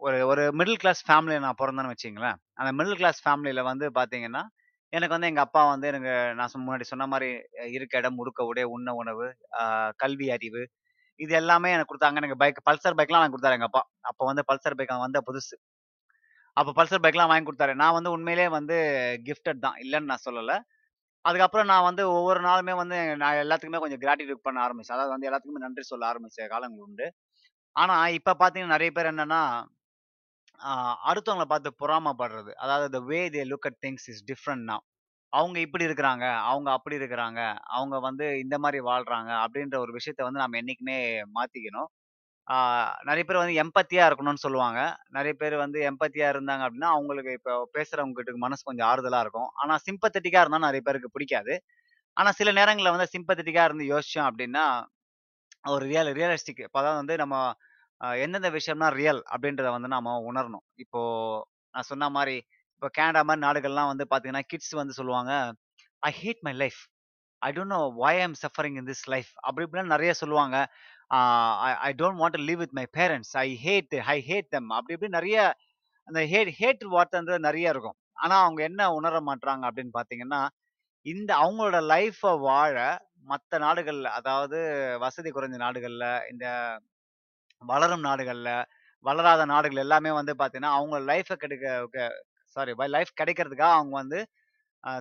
[0.06, 4.42] ஒரு ஒரு மிடில் கிளாஸ் ஃபேமிலியை நான் பிறந்தேன்னு வச்சிங்களேன் அந்த மிடில் கிளாஸ் ஃபேமிலியில் வந்து பார்த்தீங்கன்னா,
[4.92, 7.28] எனக்கு வந்து எங்கள் அப்பா வந்து எனக்கு நான் முன்னாடி சொன்ன மாதிரி
[7.76, 9.26] இருக்க இடம், உடுக்க உடை, உண்ண உணவு,
[10.02, 10.62] கல்வி அறிவு
[11.20, 13.82] இது எல்லாமே எனக்கு கொடுத்தாங்க எனக்கு பைக் பல்சர் பைக்லாம் வாங்கி கொடுத்தாரு எங்கள் அப்பா.
[14.10, 15.56] அப்போ வந்து பல்சர் பைக் வந்த புதுசு.
[16.56, 18.76] அப்போ பல்சர் பைக்லாம் வாங்கி கொடுத்தாரு நான் வந்து உண்மையிலேயே வந்து
[19.28, 19.78] கிஃப்டட் தான்.
[19.84, 20.56] இல்லைன்னு நான் சொல்லலை
[21.26, 24.96] அதுக்கப்புறம் நான் வந்து ஒவ்வொரு நாளுமே வந்து நான் எல்லாத்துக்குமே கொஞ்சம் கிராட்டிடியூட் பண்ண ஆரம்பிச்சேன்.
[24.96, 27.06] அதாவது வந்து எல்லாத்துக்குமே நன்றி சொல்ல ஆரம்பிச்ச காலங்கள் உண்டு.
[27.76, 29.42] ஆனா இப்ப பார்த்தீங்கன்னா நிறைய பேர் என்னன்னா,
[31.10, 32.52] அடுத்தவங்களை பார்த்து பொறாமப்படுறது.
[32.64, 34.72] அதாவது the way they look at things is different
[35.32, 37.40] அவங்க இப்படி இருக்கிறாங்க, அவங்க அப்படி இருக்கிறாங்க,
[37.76, 40.98] அவங்க வந்து இந்த மாதிரி வாழ்றாங்க அப்படின்ற ஒரு விஷயத்த வந்து நம்ம என்னைக்குமே
[41.36, 41.90] மாத்திக்கணும்.
[43.06, 44.80] நிறைய பேர் வந்து எம்பத்தியா இருக்கணும்னு சொல்லுவாங்க.
[45.08, 49.50] நிறைய பேர் வந்து எம்பத்தியா இருந்தாங்க அப்படின்னா, அவங்களுக்கு இப்போ பேசுறவங்க கிட்ட மனசு கொஞ்சம் ஆறுதலா இருக்கும்.
[49.56, 51.54] ஆனா சிம்பத்தட்டிக்கா இருந்தா நிறைய பேருக்கு பிடிக்காது.
[52.16, 54.66] ஆனா சில நேரங்களில் வந்து சிம்பத்தட்டிக்கா இருந்து யோசிச்சோம் அப்படின்னா,
[55.64, 57.36] ஒரு ரியல் ரியலிஸ்டிக் இப்போ அதாவது வந்து நம்ம
[58.20, 60.64] எந்தெந்த விஷயம்னா ரியல் அப்படின்றத வந்து நாம உணரணும்.
[60.84, 61.00] இப்போ
[61.74, 62.36] நான் சொன்ன மாதிரி
[62.76, 65.32] இப்போ கேனடா மாதிரி நாடுகள்லாம் வந்து பார்த்தீங்கன்னா, கிட்ஸ் வந்து சொல்லுவாங்க,
[66.02, 66.80] "I hate my life.
[67.42, 70.56] I don't know why I am suffering in this life." அப்படி இப்படிலாம் நிறைய சொல்லுவாங்க.
[71.10, 74.68] I I don't want live with my parents I hate I hate them.
[74.78, 75.38] அப்படி இப்படி நிறைய
[76.08, 77.98] அந்த ஹேட் ஹேட் வார்த்தைன்றது நிறைய இருக்கும்.
[78.16, 80.40] ஆனால் அவங்க என்ன உணர மாட்றாங்க அப்படின்னு பார்த்தீங்கன்னா,
[81.06, 82.76] இந்த அவங்களோட லைஃப்பை வாழ
[83.24, 84.58] மற்ற நாடுகளில் அதாவது
[85.04, 86.46] வசதி குறைஞ்ச நாடுகளில் இந்த
[87.62, 88.52] வளரும் நாடுகளில்
[89.04, 91.98] வளராத நாடுகள் எல்லாமே வந்து பார்த்தீங்கன்னா, அவங்க லைஃப்பை கெடுக்க க
[92.56, 94.20] சாரி லைஃப் கிடைக்கிறதுக்காக அவங்க வந்து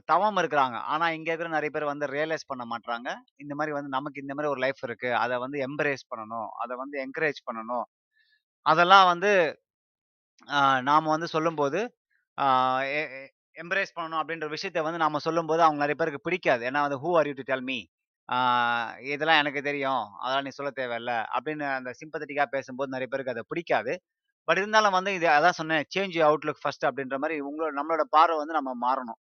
[0.05, 0.77] தவம் இருக்கிறாங்க.
[0.93, 3.09] ஆனா இங்க இருக்கிற நிறைய பேர் வந்து ரியலைஸ் பண்ண மாட்றாங்க.
[3.37, 5.09] இந்த மாதிரி வந்து நமக்கு இந்த மாதிரி ஒரு லைஃப் இருக்கு.
[5.15, 6.49] அதை வந்து எம்ப்ரேஸ் பண்ணணும்.
[6.63, 7.85] அதை வந்து என்கரேஜ் பண்ணணும்.
[8.65, 9.31] அதெல்லாம் வந்து
[10.49, 11.79] நாம் நாம வந்து சொல்லும்போது,
[13.57, 16.63] எம்ப்ரேஸ் பண்ணணும் அப்படின்ற விஷயத்த வந்து நாம சொல்லும்போது, அவங்க நிறைய பேருக்கு பிடிக்காது.
[16.69, 17.79] ஏன்னா வந்து who are you to tell me?
[19.13, 20.03] இதெல்லாம் எனக்கு தெரியும்.
[20.21, 21.13] அதெல்லாம் நீ சொல்ல தேவையில்ல.
[21.35, 23.93] அப்படின்னு அந்த சிம்பத்தட்டிக்காக பேசும்போது நிறைய பேருக்கு அதை பிடிக்காது.
[24.47, 25.85] பட் இருந்தாலும் வந்து இது அதான் சொன்னேன்.
[25.95, 29.19] சேஞ்ச் அவுட்லுக் ஃபர்ஸ்ட் அப்படின்ற மாதிரி உங்களோட நம்மளோட பார்வை வந்து நம்ம மாறணும்.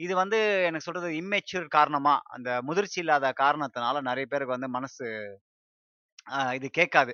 [0.00, 5.04] இது வந்து எனக்கு சொல்றது இம்மெச்சூர் காரணமா, அந்த முதிர்ச்சி இல்லாத காரணத்தினால நிறைய பேருக்கு வந்து மனசு
[6.58, 7.12] இது கேட்காது.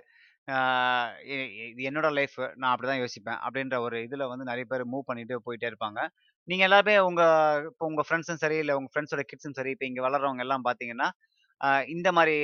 [1.72, 2.38] இது என்னோட லைஃப்.
[2.60, 3.40] நான் அப்படிதான் யோசிப்பேன்.
[3.46, 6.00] அப்படின்ற ஒரு இதுல வந்து நிறைய பேர் மூவ் பண்ணிட்டு போயிட்டே இருப்பாங்க.
[6.48, 7.22] நீங்க எல்லாருமே உங்க
[7.70, 11.08] இப்போ உங்க ஃப்ரெண்ட்ஸும் சரி, இல்லை உங்க ஃப்ரெண்ட்ஸோட கிட்ஸும் சரி, இப்போ இங்க வளர்றவங்க எல்லாம் பார்த்தீங்கன்னா,
[11.94, 12.34] இந்த மாதிரி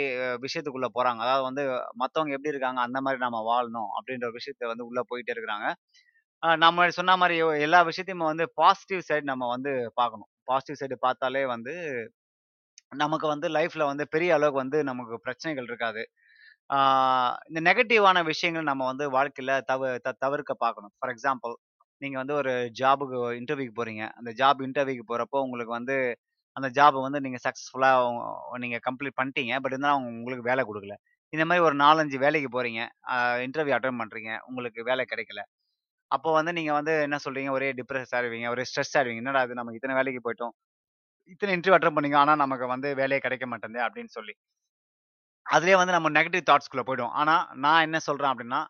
[0.45, 1.21] விஷயத்துக்குள்ள போறாங்க.
[1.27, 1.65] அதாவது வந்து
[2.03, 5.69] மத்தவங்க எப்படி இருக்காங்க, அந்த மாதிரி நாம வாழணும் அப்படின்ற விஷயத்த வந்து உள்ள போயிட்டே இருக்கிறாங்க.
[6.61, 10.31] நம்ம சொன்ன மாரி எல்லா விஷயத்தையும் வந்து பாசிட்டிவ் சைடு நம்ம வந்து பார்க்கணும்.
[10.49, 11.73] பாசிட்டிவ் சைடு பார்த்தாலே வந்து
[12.95, 16.03] நமக்கு வந்து லைஃப்ல வந்து பெரிய அளவுக்கு வந்து நமக்கு பிரச்சனைகள் இருக்காது.
[16.71, 16.79] ஆ
[17.49, 20.93] இந்த நெகட்டிவான விஷயங்கள் நம்ம வந்து வாழ்க்கையில தவ த தவிர்க்க பார்க்கணும்.
[20.99, 21.55] ஃபார் எக்ஸாம்பிள்
[22.03, 24.05] நீங்க வந்து ஒரு ஜாபுக்கு இன்டர்வியூக்கு போறீங்க.
[24.19, 25.97] அந்த ஜாப் இன்டர்வியூக்கு போறப்போ உங்களுக்கு வந்து
[26.57, 27.91] அந்த ஜாப் வந்து நீங்க சக்சஸ்ஃபுல்லா
[28.61, 29.55] நீங்க கம்ப்ளீட் பண்ணிட்டீங்க.
[29.59, 30.97] பட் இருந்தாலும் அவங்க உங்களுக்கு வேலை குடுக்கல.
[31.33, 32.83] இந்த மாரி ஒரு 4, 5 வேலைக்கு போறீங்க.
[33.13, 33.17] அ
[33.47, 34.33] இன்டர்வியூ அட்டெண்ட் பண்றீங்க.
[34.49, 35.43] உங்களுக்கு வேலை கிடைக்கல.
[36.11, 37.51] அப்போ வந்து நீங்க வந்து என்ன சொல்றீங்க?
[37.57, 38.49] ஒரே டிப்ரெஸ் ஆயிருவீங்க.
[38.55, 39.23] ஒரே ஸ்ட்ரெஸ் ஆயிருவீங்க.
[39.23, 40.55] என்னடா இது நம்ம இத்தனை வேலைக்கு போயிட்டோம்.
[41.31, 42.19] இத்தனை இன்டர்வியூ அட்டன் பண்ணீங்க.
[42.25, 44.35] ஆனா நமக்கு வந்து வேலையே கிடைக்க மாட்டேங்குது அப்படின்னு சொல்லி.
[45.47, 47.35] அதுலயே வந்து நம்ம நெகட்டிவ் தாட்ஸ்குள்ள போயிடும் ஆனா
[47.65, 48.61] நான் என்ன சொல்றேன் அப்படின்னா,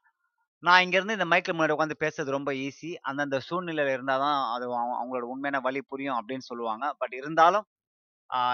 [0.62, 2.90] நான் இங்கருந்து இந்த மைக்கில் முன்னாடி உட்காந்து பேசுறது ரொம்ப ஈஸி.
[3.08, 6.84] அந்தந்த சூழ்நிலையில இருந்தாதான் அது அவ அவங்களோட உண்மையான வலி புரியும் அப்படின்னு சொல்லுவாங்க.
[7.00, 7.66] பட் இருந்தாலும்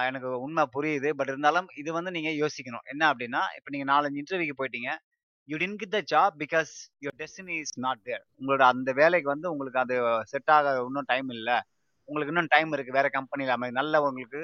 [0.08, 1.10] எனக்கு உண்மை புரியுது.
[1.18, 2.86] பட் இருந்தாலும் இது வந்து நீங்க யோசிக்கணும்.
[2.92, 4.90] என்ன அப்படின்னா, இப்ப நீங்க 4, 5 இன்டர்வியூக்கு போயிட்டீங்க.
[5.48, 6.72] You didn't get the job because
[7.04, 8.22] your destiny is not there.
[8.38, 9.94] உங்களோட அந்த வேலைக்கு வந்து உங்களுக்கு அது
[10.32, 11.56] செட் ஆக இன்னும் டைம் இல்லை
[12.08, 12.96] உங்களுக்கு இன்னும் டைம் இருக்கு.
[12.98, 14.40] வேற கம்பெனியில் அமைதி நல்ல உங்களுக்கு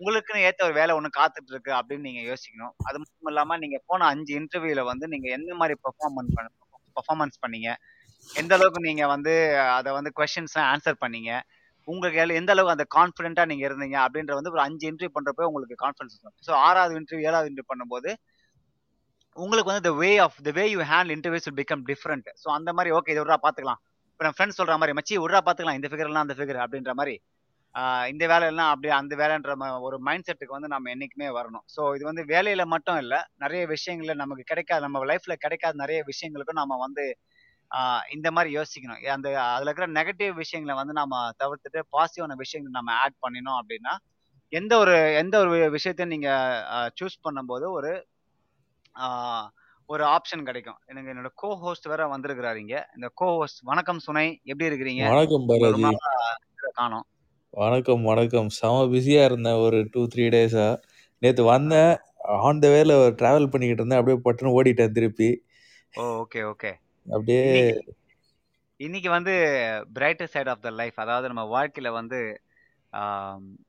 [0.00, 2.72] உங்களுக்குன்னு ஏற்ற ஒரு வேலை ஒன்று காத்துட்டு இருக்கு அப்படின்னு நீங்க யோசிக்கணும்.
[2.88, 6.48] அது மட்டும் இல்லாம நீங்க போன அஞ்சு இன்டர்வியூல வந்து நீங்க எந்த மாதிரி பெர்ஃபார்மன்ஸ் பண்ண
[6.96, 7.70] பெர்ஃபார்மன்ஸ் பண்ணீங்க?
[8.30, 9.32] எந்த அளவுக்கு நீங்க வந்து
[9.78, 11.30] அதை வந்து கொஸ்டின்ஸ்லாம் ஆன்சர் பண்ணீங்க?
[11.88, 13.96] உங்களுக்கு எல் எந்த அளவுக்கு அந்த கான்ஃபிடென்ட்டா நீங்க இருந்தீங்க?
[14.04, 16.36] அப்படின்ற வந்து ஒரு அஞ்சு இன்டர்வியூ பண்றப்போ உங்களுக்கு கான்ஃபிடன்ஸ் வரும்.
[16.46, 18.12] ஸோ ஆறாவது இன்டர்வியூ, ஏழாவது இன்டர்வியூ பண்ணும்போது,
[19.36, 22.70] உங்களுக்கு வந்து the way of the way you handle interviews will become different so அந்த
[22.76, 23.80] மாதிரி ஓகே இது விட்றா பார்த்துக்கலாம்.
[24.12, 25.78] இப்போ நம்ம ஃப்ரெண்ட்ஸ் சொல்ற மாதிரி "மச்சி விட்றா பார்த்துக்கலாம்.
[25.78, 27.16] இந்த ஃபிகர்லாம் அந்த ஃபிகர்" அப்படின்ற மாதிரி
[28.10, 29.52] இந்த வேலையெல்லாம் அப்படி அப்படியே அந்த வேலைன்ற
[29.88, 31.64] ஒரு மைண்ட் செட்டுக்கு வந்து நம்ம என்றைக்குமே வரணும்.
[31.74, 36.60] ஸோ இது வந்து வேலையில மட்டும் இல்லை நிறைய விஷயங்கள்ல நமக்கு கிடைக்காத நம்ம லைஃப்ல கிடைக்காத நிறைய விஷயங்களுக்கும்
[36.62, 37.04] நம்ம வந்து
[38.16, 39.00] இந்த மாதிரி யோசிக்கணும்.
[39.16, 43.94] அந்த அதில் இருக்கிற நெகட்டிவ் விஷயங்கள வந்து நம்ம தவிர்த்துட்டு பாசிட்டிவான விஷயங்களை நம்ம ஆட் பண்ணினோம் அப்படின்னா,
[44.52, 47.92] எந்த ஒரு எந்த ஒரு விஷயத்தையும் நீங்கள் சூஸ் பண்ணும்போது ஒரு
[49.88, 50.78] ஒரு ஆப்ஷன் கிடைக்கும்.
[50.86, 52.88] எனக்கு என்னோட கோ ஹோஸ்ட் வேற வந்திருக்கிறாரு இங்க.
[52.94, 54.40] இந்த கோ ஹோஸ்ட் வணக்கம் சுனை.
[54.42, 55.02] எப்படி இருக்கிறீங்க?
[55.08, 55.84] வணக்கம் பாலாஜி.
[56.72, 57.06] காணோம்.
[57.54, 58.48] வணக்கம், வணக்கம்.
[58.48, 60.66] செம பிஸியா இருந்தேன் ஒரு 2, 3 டேஸா.
[61.22, 61.92] நேத்து வந்தேன்.
[62.40, 63.98] ஆன் த வேல டிராவல் பண்ணிக்கிட்டு இருந்தேன்.
[63.98, 65.30] அப்படியே பட்டுன்னு ஓடிட்டேன் திருப்பி.
[65.94, 66.02] ஓ!
[66.22, 66.72] Okay, okay.
[67.06, 67.44] அப்படியே
[68.80, 69.34] இன்னைக்கு வந்து
[69.94, 72.18] brighter side of the life அதாவது நம்ம வாழ்க்கையில வந்து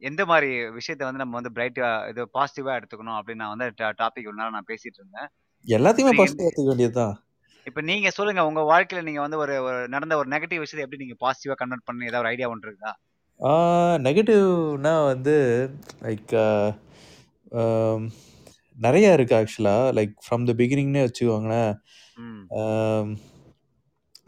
[0.10, 3.68] எந்த மாரி விஷயத்த வந்து நம்ம வந்து பிரைட்டா இது பாசிட்டிவா எடுத்துக்கணும் அப்படின்னு நான் வந்து
[4.02, 5.30] டாபிக் நேரம் நான் பேசிட்டு இருந்தேன்.
[5.68, 7.16] எல்லாத்தையுமே பாசிட்டிவா எடுத்துக்க வேண்டியதுதான்.
[7.68, 11.18] இப்ப நீங்க சொல்லுங்க உங்க வாழ்க்கையில நீங்க வந்து ஒரு ஒரு நடந்த ஒரு நெகட்டிவ் விஷயத்த எப்படி நீங்க
[11.24, 12.92] பாசிட்டிவா கன்வெர்ட் பண்ணி ஏதாவது ஒரு ஐடியா ஒன்று இருக்கா?
[14.06, 15.36] நெகட்டிவ்னா வந்து
[16.02, 16.34] லைக்
[18.78, 19.76] நெறைய இருக்கு ஆக்சுவலா.
[19.98, 21.74] லைக் ஃப்ரம் த பிகினிங்னே வச்சுக்கோங்களேன்.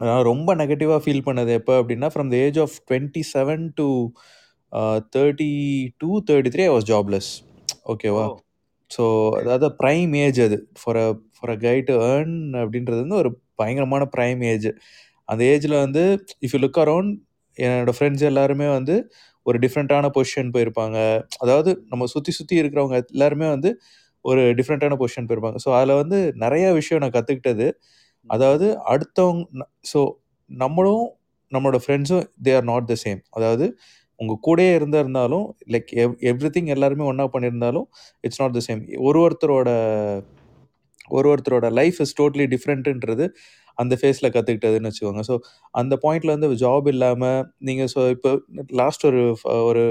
[0.00, 3.88] நான் ரொம்ப நெகட்டிவா ஃபீல் பண்ணது எப்ப அப்படின்னா, from the age of 27 to
[4.72, 5.48] a 32,
[6.26, 7.30] 33 I was jobless.
[7.92, 8.24] ஓகேவா?
[8.90, 9.04] ஸோ.
[9.40, 10.58] அதாவது பிரைம் ஏஜ் அது.
[10.80, 11.06] For a
[11.36, 14.68] for a guy to earn அப்படின்றது வந்து ஒரு பயங்கரமான பிரைம் ஏஜ்.
[15.28, 16.02] அந்த ஏஜ்ல வந்து
[16.44, 17.12] இஃப் யூ லுக் அரவுண்ட்
[17.58, 18.94] என்னோட ஃப்ரெண்ட்ஸ் எல்லாருமே வந்து
[19.46, 20.98] ஒரு டிஃப்ரெண்ட்டான பொசிஷன் போயிருப்பாங்க.
[21.44, 23.70] அதாவது நம்ம சுத்தி சுத்தி இருக்கிறவங்க எல்லாருமே வந்து
[24.24, 25.58] ஒரு டிஃப்ரெண்ட்டான பொசிஷன் போயிருப்பாங்க.
[25.64, 27.66] ஸோ அதில வந்து நெறைய விஷயம் நான் கத்துக்கிட்டது.
[28.26, 28.30] ம்.
[28.30, 30.00] அதாவது அடுத்தவங்க ஸோ
[30.50, 31.06] நம்மளும்
[31.52, 33.20] நம்மளோட ஃப்ரெண்ட்ஸும் they are not the same.
[33.38, 33.66] அதாவது
[34.20, 37.86] உங்க கூடயே இருந்தா இருந்தாலும் லைக் எவ் எவ்ரிதிங் எல்லாருமே ஒண்ணா பண்ணியிருந்தாலும்
[38.24, 38.80] இட்ஸ் நாட் த சேம்.
[39.08, 39.70] ஒரு ஒருத்தரோட
[41.10, 43.26] ஒரு ஒருத்தரோட லைஃப் இஸ் டோட்டலி டிஃப்ரெண்ட்டுன்றது
[43.78, 45.22] அந்த ஃபேஸ்ல கத்துக்கிட்டதுன்னு வச்சுக்கோங்க.
[45.28, 45.34] ஸோ
[45.74, 47.22] அந்த பாயிண்ட்ல வந்து ஜாப் இல்லாம
[47.68, 48.30] நீங்க ஸோ இப்போ
[48.80, 49.22] லாஸ்ட் ஒரு
[49.70, 49.82] ஒரு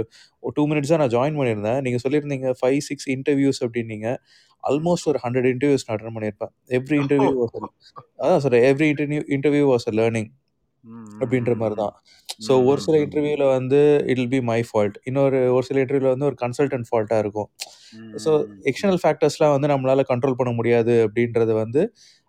[0.52, 1.82] 2 மினிட்ஸ் தான் நான் ஜாயின் பண்ணியிருந்தேன்.
[1.86, 4.08] நீங்க சொல்லியிருந்தீங்க 5, 6 இன்டர்வியூஸ் அப்டின்னீங்க.
[4.12, 4.22] ம்.
[4.64, 6.54] ஆல்மோஸ்ட் ஒரு 100 இன்டர்வியூஸ் நான் அட்டெண்ட் பண்ணியிருப்பேன்.
[6.78, 7.00] எவ்ரி!
[7.04, 7.56] இன்டர்வியூ வாஸ்
[8.20, 8.66] அதான் சொல்றேன்.
[8.72, 10.30] Every interview interview was a learning
[11.22, 11.82] அப்படின்ற ம், மாரி ம்.
[11.82, 11.94] தான்.
[12.46, 13.06] ஸோ ஒரு சில ம்.
[13.06, 14.98] இன்டர்வியூல வந்து it will be my fault.
[15.06, 17.50] இன்னொரு ஒரு சில இன்டர்வியூல வந்து ஒரு கன்சல்டன்ட் ஃபால்ட்டா இருக்கும்.
[18.18, 18.32] ஸோ.
[18.70, 21.84] எக்ஸ்டர்னல் ஃபேக்டர்ஸ்லாம் வந்து நம்மளால கண்ட்ரோல் பண்ண முடியாது அப்படின்றது வந்து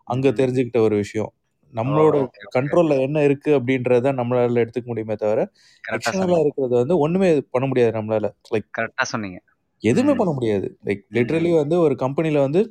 [0.09, 0.29] அங்க.
[0.41, 1.33] தெரிஞ்சுக்கிட்ட ஒரு விஷயம்.
[1.73, 2.17] நம்மளோட.
[2.57, 5.41] கண்ட்ரோல்ல என்ன இருக்கு அப்படின்றத நம்மளால எடுத்துக்க முடியுமே தவிர,
[5.85, 6.41] எக்ஸ்டர்னலா.
[6.45, 8.27] இருக்கிறது வந்து ஒண்ணுமே பண்ண முடியாது நம்மளால.
[8.51, 9.39] லைக் கரெக்ட்டா சொன்னீங்க.
[9.83, 10.21] எதுவுமே.
[10.21, 10.67] பண்ண முடியாது.
[10.87, 11.19] லைக் ம்.
[11.19, 12.63] லிட்டரலி வந்து ஒரு கம்பெனில வந்து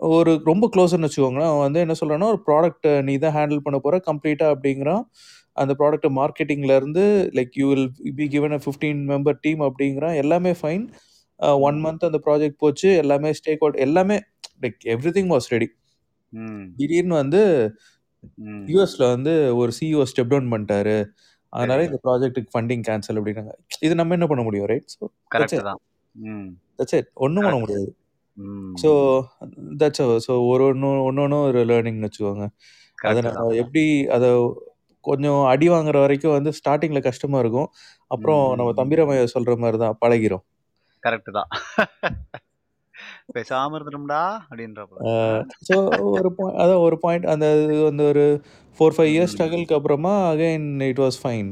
[0.00, 1.50] ஒரு ரொம்ப க்ளோஸ்ன்னு வச்சுக்கோங்களேன்.
[1.50, 5.02] அவன் வந்து என்ன சொல்றான்னா, ஒரு ப்ராடக்ட்ட நீ தான் ஹேண்டில் பண்ண போற கம்ப்ளீட்டா அப்படிங்கிறான்.
[5.56, 7.04] அந்த ப்ராடக்ட் மார்க்கெட்டிங்ல இருந்து
[7.38, 10.16] like you will be given a 15 member team அப்படிங்கிறான்.
[10.22, 10.84] எல்லாமே ஃபைன்.
[11.62, 11.78] ஒன்.
[11.84, 14.16] மந்த் அந்த ப்ராஜெக்ட் போச்சு எல்லாமே ஸ்டேக் அவுட் எல்லாமே
[14.64, 15.68] like everything was ready.
[16.78, 17.42] திடீர்னு வந்து.
[18.70, 20.96] யூஎஸ்ல வந்து ஒரு சிஇஓ ஸ்டெப் டவுன் பண்ணிட்டாரு
[21.52, 21.80] அதனால.
[21.88, 23.52] இந்த ப்ராஜெக்ட்டுக்கு ஃபண்டிங் கேன்சல் அப்படின்னாங்க
[23.86, 25.02] இது நம்ம என்ன பண்ண முடியும் ரைட் ஸோ
[25.34, 25.80] கரெக்ட் தான்.
[26.16, 26.48] ம்.
[26.78, 27.94] தட்ஸ் இட் ஒன்றும் பண்ண கரெக்ட்.
[28.38, 28.74] முடியாது ம்.
[28.82, 28.90] ஸோ
[29.80, 29.96] தட்ஸ்
[30.26, 32.46] ஸோ ஒரு ஒன்று ஒன்று ஒன்றும் ஒரு லேர்னிங்னு வச்சுக்கோங்க
[33.04, 33.58] அதை கரெக்ட் நம்ம தான்.
[33.62, 33.84] எப்படி
[34.16, 34.28] அதை
[35.04, 37.68] கொஞ்சம் அடி வாங்குற வரைக்கும் வந்து ஸ்டார்டிங்ல கஷ்டமா இருக்கும்
[38.10, 38.44] அப்புறம்.
[38.58, 38.78] நம்ம ம்.
[38.80, 40.44] தம்பிராமையா சொல்ற மாதிரி தான் பழகிரும்
[41.04, 41.50] கரெக்ட் தான்.
[43.36, 44.94] பேசாம இருந்துடும்டா அப்படின்றப்ப.
[45.06, 45.12] ஆ.
[45.68, 45.74] ஸோ
[46.12, 48.24] ஒரு பாயிண்ட் அதான் ஒரு பாயிண்ட் அந்த இது வந்து ஒரு
[48.78, 49.34] ஃபோர் ஃபைவ் இயர்ஸ் ம்.
[49.34, 51.50] ஸ்ட்ரகிள்க்கு அப்புறமா again it was fine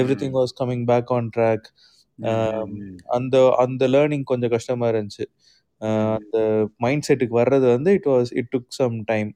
[0.22, 0.34] everything.
[0.38, 1.66] Was coming back on track
[2.18, 2.28] ம்.
[2.28, 2.74] ம்.
[2.80, 2.96] ம்.
[3.16, 5.26] அந்த அந்த லேர்னிங் கொஞ்சம் கஷ்டமா இருந்துச்சு.
[6.16, 6.38] அந்த
[6.78, 9.30] மைண்ட் செட்டுக்கு வர்றது வந்து it was it took some time.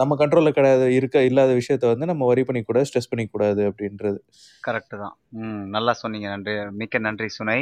[0.00, 4.18] நம்ம கண்ட்ரோலில் கிடையாது இருக்க இல்லாத விஷயத்த வந்து நம்ம வரி பண்ணிக்கூடாது ஸ்ட்ரெஸ் பண்ணிக்கூடாது அப்படின்றது
[4.62, 5.14] கரெக்ட் தான்.
[5.40, 5.64] ம்.
[5.76, 6.28] நல்லா சொன்னீங்க.
[6.34, 6.54] நன்றி.
[6.82, 7.60] மிக்க நன்றி சுனை.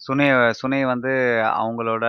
[0.00, 0.26] சுனை
[0.60, 1.12] சுனை வந்து
[1.60, 2.06] அவங்களோட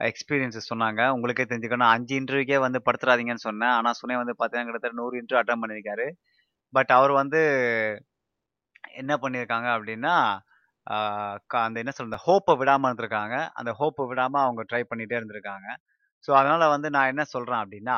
[0.00, 1.00] எக்ஸ்பீரியன்ஸஸ் சொன்னாங்க.
[1.14, 3.74] உங்களுக்கே தெரிஞ்சுக்கணும் 5 இன்டர்வியூக்கே வந்து படுத்துறாதீங்கன்னு சொன்னேன்.
[3.78, 6.06] ஆனா சுனை வந்து பார்த்தீங்கன்னா, கிட்டத்தட்ட 100 இன்டர்வியூ அட்டெண்ட் பண்ணியிருக்காரு.
[6.72, 7.40] பட் அவர் வந்து
[8.94, 10.14] என்ன பண்ணியிருக்காங்க அப்படின்னா,
[11.66, 13.36] அந்த என்ன சொல்றது ஹோப்பை விடாமல் இருந்திருக்காங்க.
[13.60, 15.68] அந்த ஹோப்பை விடாமல் அவங்க ட்ரை பண்ணிகிட்டே இருந்திருக்காங்க.
[16.24, 17.96] ஸோ அதனால் வந்து நான் என்ன சொல்கிறேன் அப்படின்னா,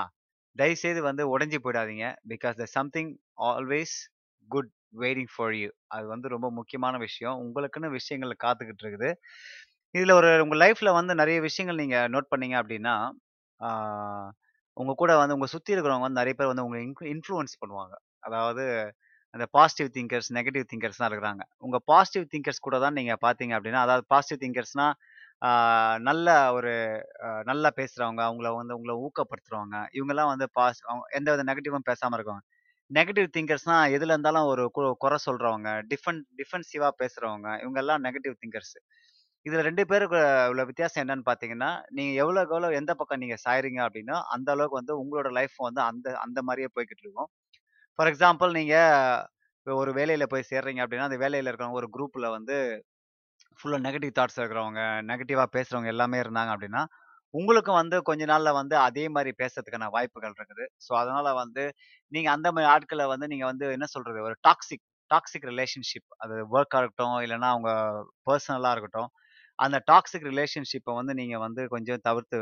[0.57, 2.07] தயவுசெய்து வந்து உடஞ்சி போயிடாதீங்க.
[2.33, 3.13] Because the something
[3.51, 3.95] always
[4.49, 4.71] good
[5.03, 5.71] waiting for you.
[5.89, 7.37] அது வந்து ரொம்ப முக்கியமான விஷயம்.
[7.45, 9.11] உங்களுக்குன்னு விஷயங்கள் காத்துக்கிட்டு இருக்குது.
[9.95, 12.95] இதில் ஒரு உங்கள் லைஃப்பில் வந்து நிறைய விஷயங்கள் நீங்கள் நோட் பண்ணீங்க அப்படின்னா,
[14.77, 17.95] உங்கள் கூட வந்து உங்கள் சுற்றி இருக்கிறவங்க வந்து நிறைய பேர் வந்து உங்களை இன்ஃப்ளு இன்ஃப்ளூயன்ஸ் பண்ணுவாங்க.
[18.21, 18.65] அதாவது
[19.35, 21.43] அந்த பாசிட்டிவ் திங்கர்ஸ், நெகட்டிவ் திங்கர்ஸ்லாம் இருக்கிறாங்க.
[21.61, 24.87] உங்கள் பாசிட்டிவ் திங்கர்ஸ் கூட தான் நீங்கள் பார்த்தீங்க அப்படின்னா, அதாவது பாசிட்டிவ் திங்கர்ஸ்னா,
[26.09, 26.73] நல்ல ஒரு
[27.47, 32.45] நல்லா பேசுகிறவங்க அவங்கள வந்து உங்களை ஊக்கப்படுத்துகிறவங்க இவங்கெல்லாம் வந்து பாஸ் அவங்க எந்தவித நெகட்டிவும் பேசாமல் இருக்கவங்க.
[32.91, 38.75] நெகட்டிவ் திங்கர்ஸ்னால் எதில் இருந்தாலும் ஒரு கு குறை சொல்கிறவங்க டிஃபன் டிஃபென்சிவாக பேசுகிறவங்க இவங்கெல்லாம் நெகட்டிவ் திங்கர்ஸ்.
[39.47, 40.21] இதில் ரெண்டு பேருக்கு
[40.53, 44.95] உள்ள வித்தியாசம் என்னன்னு பார்த்தீங்கன்னா, நீங்கள் எவ்வளோக்கு எவ்வளோ எந்த பக்கம் நீங்கள் சாயிறீங்க அப்படின்னா, அந்த அளவுக்கு வந்து
[45.03, 47.31] உங்களோட லைஃப் வந்து அந்த அந்த மாதிரியே போய்க்கிட்டு இருக்கும்.
[48.03, 52.57] ஃபார் எக்ஸாம்பிள் நீங்கள் ஒரு வேலையில் போய் சேர்றீங்க அப்படின்னா, அந்த வேலையில் இருக்கிறவங்க ஒரு குரூப்பில் வந்து
[53.61, 56.83] ஃபுல்லாக நெகட்டிவ் தாட்ஸ் இருக்கிறவங்க, நெகட்டிவாக பேசுகிறவங்க எல்லாமே இருந்தாங்க அப்படின்னா,
[57.35, 60.67] உங்களுக்கும் வந்து கொஞ்ச நாளில் வந்து அதே மாதிரி பேசுறதுக்கான வாய்ப்புகள் இருக்குது.
[60.87, 61.65] ஸோ, அதனால் வந்து
[62.13, 66.83] நீங்கள் அந்த மாதிரி ஆட்களை வந்து நீங்கள் வந்து என்ன சொல்கிறது ஒரு டாக்ஸிக் டாக்ஸிக் ரிலேஷன்ஷிப் அது ஒர்க்காக
[66.83, 67.71] இருக்கட்டும், இல்லைன்னா அவங்க
[68.31, 69.11] பர்சனலாக இருக்கட்டும்.
[69.59, 72.41] அந்த டாக்ஸிக் ரிலேஷன்ஷிப்பை வந்து நீங்கள் வந்து கொஞ்சம் தவிர்த்து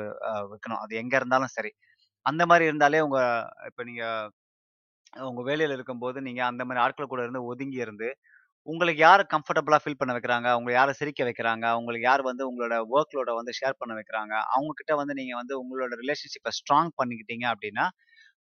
[0.52, 0.82] வைக்கணும்.
[0.84, 1.72] அது எங்கே இருந்தாலும் சரி.
[2.26, 4.30] அந்த மாதிரி இருந்தாலே உங்கள் இப்போ நீங்கள்
[5.30, 8.08] உங்க வேலையில இருக்கும்போது, நீங்க அந்த மாதிரி ஆட்கள் கூட இருந்து ஒதுங்கி இருந்து,
[8.66, 13.28] உங்களுக்கு யார் கம்ஃபர்டபுளா ஃபீல் பண்ண வைக்கிறாங்க, உங்கள யாரை சிரிக்க வைக்கிறாங்க, உங்களுக்கு யார் வந்து உங்களோட ஒர்க்லோட
[13.28, 17.86] லோட வந்து ஷேர் பண்ண வைக்கிறாங்க, அவங்க கிட்ட வந்து நீங்க வந்து உங்களோட ரிலேஷன்ஷிப்பை ஸ்ட்ராங் பண்ணிக்கிட்டீங்க அப்படின்னா,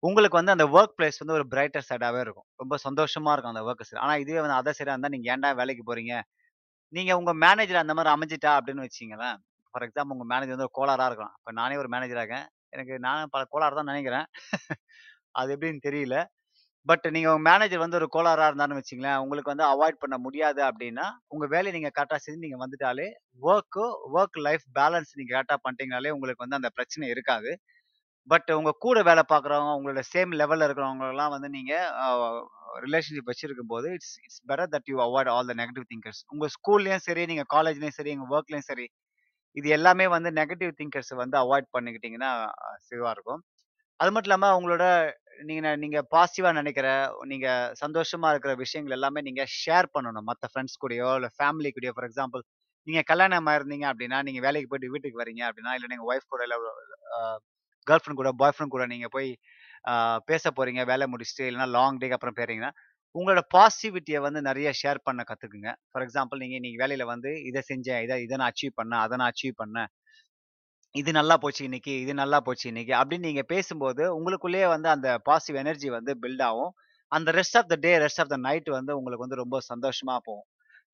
[0.04, 2.48] உங்களுக்கு வந்து அந்த ஒர்க் பிளேஸ் வந்து ஒரு பிரைட்டர் சைடாகவே இருக்கும்.
[2.62, 4.22] ரொம்ப சந்தோஷமா இருக்கும் அந்த வொர்க் சைடு.
[4.24, 6.14] இதுவே வந்து அதர் சைடாக இருந்தால் நீங்கள் ஏன்டா வேலைக்கு போறீங்க?
[6.94, 9.38] நீங்கள் உங்கள் மேனேஜர் அந்த மாதிரி அமைஞ்சிட்டா அப்படின்னு வச்சிங்களேன்
[9.74, 11.36] ஃபார் எக்ஸாம்பிள் உங்கள் மேனேஜர் வந்து ஒரு கோளாராக இருக்கலாம்.
[11.40, 12.48] இப்போ நானே ஒரு மேனேஜராக இருக்கேன்.
[12.76, 14.28] எனக்கு நானும் பல கோளாறு தான் நினைக்கிறேன்
[15.40, 16.16] அது எப்படின்னு தெரியல.
[16.90, 21.06] பட் நீங்கள் உங்கள் மேனேஜர் வந்து ஒரு கோளாறா இருந்தாருன்னு வச்சுங்களேன் உங்களுக்கு வந்து அவாய்ட் பண்ண முடியாது அப்படின்னா
[21.34, 23.08] உங்கள் வேலையை நீங்கள் கரெக்டாக செஞ்சு நீங்கள் வந்துட்டாலே,
[23.50, 23.84] ஒர்க்கு
[24.18, 27.52] ஒர்க் லைஃப் பேலன்ஸ் நீங்கள் கரெக்டாக பண்ணிட்டீங்கனாலே, உங்களுக்கு வந்து அந்த பிரச்சனை இருக்காது.
[28.32, 31.86] பட் உங்கள் கூட வேலை பார்க்குறவங்க, உங்களோட சேம் லெவலில் இருக்கிறவங்கலாம் வந்து நீங்கள்
[32.86, 36.22] relationship relationship வச்சிருக்கும்போது, it's it's better that you avoid all the negative thinkers.
[36.34, 38.88] உங்கள் ஸ்கூல்லையும் சரி, நீங்கள் காலேஜ்லேயும் சரி, உங்கள் ஒர்க்லேயும் சரி,
[39.58, 42.32] இது எல்லாமே வந்து நெகட்டிவ் திங்கர்ஸ் வந்து அவாய்ட் பண்ணிக்கிட்டீங்கன்னா,
[42.94, 43.42] இதுவா இருக்கும்.
[44.00, 44.84] அது மட்டும் இல்லாமல் உங்களோட
[45.40, 46.88] நீங்க நீங்க பாசிட்டிவா நினைக்கிற,
[47.32, 47.48] நீங்க
[47.82, 50.28] சந்தோஷமா இருக்கிற விஷயங்கள் எல்லாமே நீங்க ஷேர் பண்ணணும்.
[50.30, 52.44] மற்ற ஃப்ரெண்ட்ஸ் கூடயோ, இல்ல ஃபேமிலி கூடயோ ஃபார் எக்ஸாம்பிள்
[52.88, 56.58] நீங்க கல்யாணம் ஆயிருந்தீங்க அப்படின்னா நீங்க வேலைக்கு போயிட்டு வீட்டுக்கு வரீங்க அப்படின்னா இல்ல நீங்க ஒய்ஃப் கூட இல்ல
[57.88, 59.30] கேர்ள் ஃப்ரெண்ட் கூட, பாய் ஃப்ரெண்ட் கூட நீங்க போய்
[60.32, 62.72] பேச போறீங்க, வேலை முடிச்சுட்டு இல்லைன்னா லாங் டேக்கு அப்புறம் போறீங்கன்னா,
[63.16, 65.70] உங்களோட பாசிட்டிவிட்டியை வந்து நிறைய ஷேர் பண்ண கத்துக்குங்க.
[65.92, 69.32] ஃபார் எக்ஸாம்பிள் நீங்க இன்னைக்கு வேலையில வந்து இதை செஞ்சேன், இதை இதை நான் அச்சீவ் பண்ணேன், அதை நான்
[69.34, 69.90] அச்சீவ் பண்ணேன்.
[70.96, 75.60] இது நல்லா போச்சு இன்னைக்கு, இது நல்லா போச்சு இன்னைக்கு அப்படின்னு நீங்க பேசும்போது, உங்களுக்குள்ளேயே வந்து அந்த பாசிட்டிவ்
[75.64, 76.72] எனர்ஜி வந்து பில்ட் ஆகும்.
[77.12, 80.48] அந்த rest of the day, rest of the night வந்து உங்களுக்கு வந்து ரொம்ப சந்தோஷமா போகும்.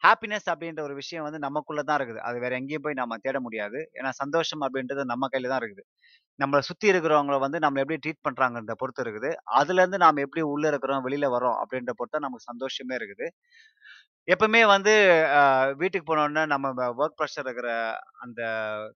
[0.03, 2.21] ஹாப்பினஸ் அப்படின்ற ஒரு விஷயம் வந்து நமக்குள்ள தான் இருக்குது.
[2.27, 3.79] அது வேற எங்கேயும் போய் நம்ம தேட முடியாது.
[3.99, 5.83] ஏன்னா சந்தோஷம் அப்படின்றது நம்ம கையில தான் இருக்குது.
[6.39, 9.29] நம்மளை சுத்தி இருக்கிறவங்கள வந்து நம்ம எப்படி ட்ரீட் பண்றாங்கன்றத பொறுத்து இருக்குது.
[9.59, 13.27] அதுலேருந்து நாம் எப்படி உள்ள இருக்கிறோம், வெளியில வர்றோம் அப்படின்ற பொறுத்து நமக்கு சந்தோஷமே இருக்குது.
[14.27, 14.93] எப்பவுமே வந்து
[15.35, 15.41] அ
[15.81, 17.69] வீட்டுக்கு போனோனே நம்ம ஒர்க் ப்ரெஷர் இருக்கிற
[18.23, 18.41] அந்த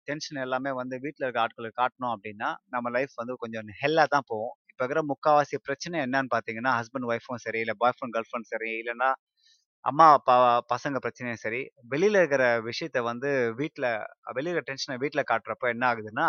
[0.08, 4.56] டென்ஷன் எல்லாமே வந்து வீட்டில் இருக்க ஆட்களுக்கு காட்டணும் அப்படின்னா நம்ம லைஃப் வந்து கொஞ்சம் ஹெல்லா தான் போகும்.
[4.72, 8.72] இப்போ இருக்கிற முக்காவாசி பிரச்சனை என்னன்னு பார்த்தீங்கன்னா, ஹஸ்பண்ட் ஒய்ஃப்பும் சரி, இல்ல பாய் ஃப்ரெண்ட் கேர்ள் ஃப்ரெண்ட் சரி,
[8.82, 9.10] இல்லன்னா
[9.86, 10.36] அம்மா, அப்பா,
[10.72, 11.62] பசங்க பிரச்சனையும் சரி,
[11.92, 13.90] வெளியில இருக்கிற விஷயத்த வந்து வீட்டில்
[14.32, 16.28] வெளியில இருக்கிற டென்ஷன வீட்ல காட்டுறப்ப என்ன ஆகுதுன்னா,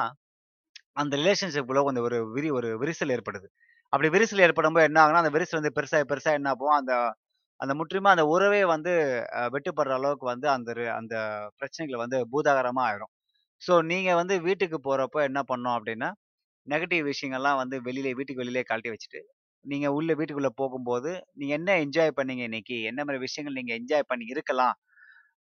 [0.97, 3.49] அந்த ரிலேஷன்ஷிப்குள்ள கொஞ்சம் ஒரு விரி ஒரு விரிசல் ஏற்படுது.
[3.93, 6.95] அப்படி விரிசல் ஏற்படும்போது என்ன ஆகுனா அந்த விரிசல் வந்து பெருசாகி பெருசா என்ன போகும், அந்த
[7.61, 8.93] அந்த முற்றிலுமா அந்த உறவே வந்து
[9.55, 11.15] வெட்டுப்படுற அளவுக்கு வந்து அந்த ரு அந்த
[11.59, 13.13] பிரச்சனைகள் வந்து பூதாகரமா ஆயிரும்.
[13.63, 16.11] ஸோ நீங்க வந்து வீட்டுக்கு போறப்ப என்ன பண்ணணும் அப்படின்னா
[16.67, 19.21] நெகட்டிவ் விஷயங்கள்லாம் வந்து வெளியிலே வீட்டுக்கு வெளியிலே கழட்டி வச்சுட்டு,
[19.65, 22.79] நீங்க உள்ள வீட்டுக்குள்ள போகும்போது, நீங்க என்ன என்ஜாய் பண்ணீங்க இன்னைக்கு?
[22.91, 24.77] என்ன மாதிரி விஷயங்கள் நீங்க என்ஜாய் பண்ணி இருக்கலாம்?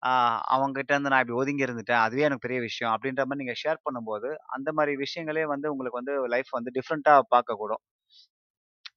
[0.02, 0.10] ஆ
[0.54, 2.02] அவங்ககிட்ட இருந்து நான் இப்படி ஒதுங்கி இருந்துட்டேன்.
[2.06, 2.92] அதுவே எனக்கு பெரிய விஷயம்.
[2.94, 7.82] அப்படின்ற மாதிரி நீங்க ஷேர் பண்ணும்போது, அந்த மாதிரி விஷயங்களே வந்து உங்களுக்கு வந்து லைஃப் வந்து டிஃப்ரெண்ட்டாக பார்க்கக்கூடும்.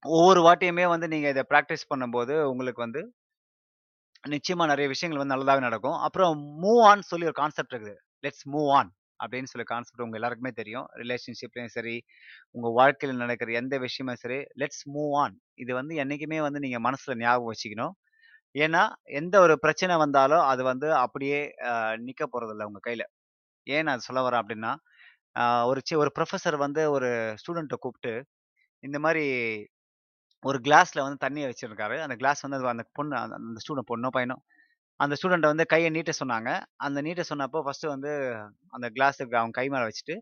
[0.05, 3.01] ஒவ்வொரு வாட்டியுமே வந்து நீங்கள் இதை ப்ராக்டிஸ் பண்ணும்போது, உங்களுக்கு வந்து
[4.23, 5.97] நிச்சயமாக நிறைய விஷயங்கள் வந்து நல்லதாகவே நடக்கும்.
[6.07, 7.95] அப்புறம் மூவ் ஆன் சொல்லி ஒரு கான்செப்ட் இருக்குது.
[8.25, 8.89] லெட்ஸ் மூவ் ஆன்
[9.19, 10.85] அப்படின்னு சொல்லி கான்செப்ட் உங்கள் எல்லாருக்குமே தெரியும்.
[11.01, 11.95] ரிலேஷன்ஷிப்லையும் சரி,
[12.55, 15.35] உங்கள் வாழ்க்கையில் நடக்கிற எந்த விஷயமும் சரி, லெட்ஸ் மூவ் ஆன்.
[15.63, 17.93] இது வந்து என்றைக்குமே வந்து நீங்கள் மனசில் ஞாபகம் வச்சுக்கணும்.
[18.55, 18.83] ஏன்னா,
[19.21, 21.39] எந்த ஒரு பிரச்சனை வந்தாலும் அது வந்து அப்படியே
[22.07, 23.05] நிற்க போகிறதில்ல உங்கள் கையில்
[23.67, 24.71] ஏன் நான் சொல்ல வரேன் அப்படின்னா,
[25.71, 27.09] ஒரு சி ஒரு ப்ரொஃபஸர் வந்து ஒரு
[27.41, 28.13] ஸ்டூடெண்ட்டை கூப்பிட்டு
[28.83, 29.25] இந்த மாதிரி
[30.43, 31.97] ஒரு கிளாஸில் வந்து தண்ணியை வச்சிருக்காரு.
[32.05, 34.37] அந்த கிளாஸ் வந்து அந்த பொண்ணு அந்த அந்த ஸ்டூடண்ட் பொண்ணோ, பையனோ
[34.99, 36.49] அந்த ஸ்டூடெண்ட்டை வந்து கையை நீட்ட சொன்னாங்க.
[36.85, 38.11] அந்த நீட்ட சொன்னப்போ ஃபர்ஸ்ட்டு வந்து
[38.69, 40.15] அந்த கிளாஸுக்கு அவங்க கை மேலே வச்சுட்டு,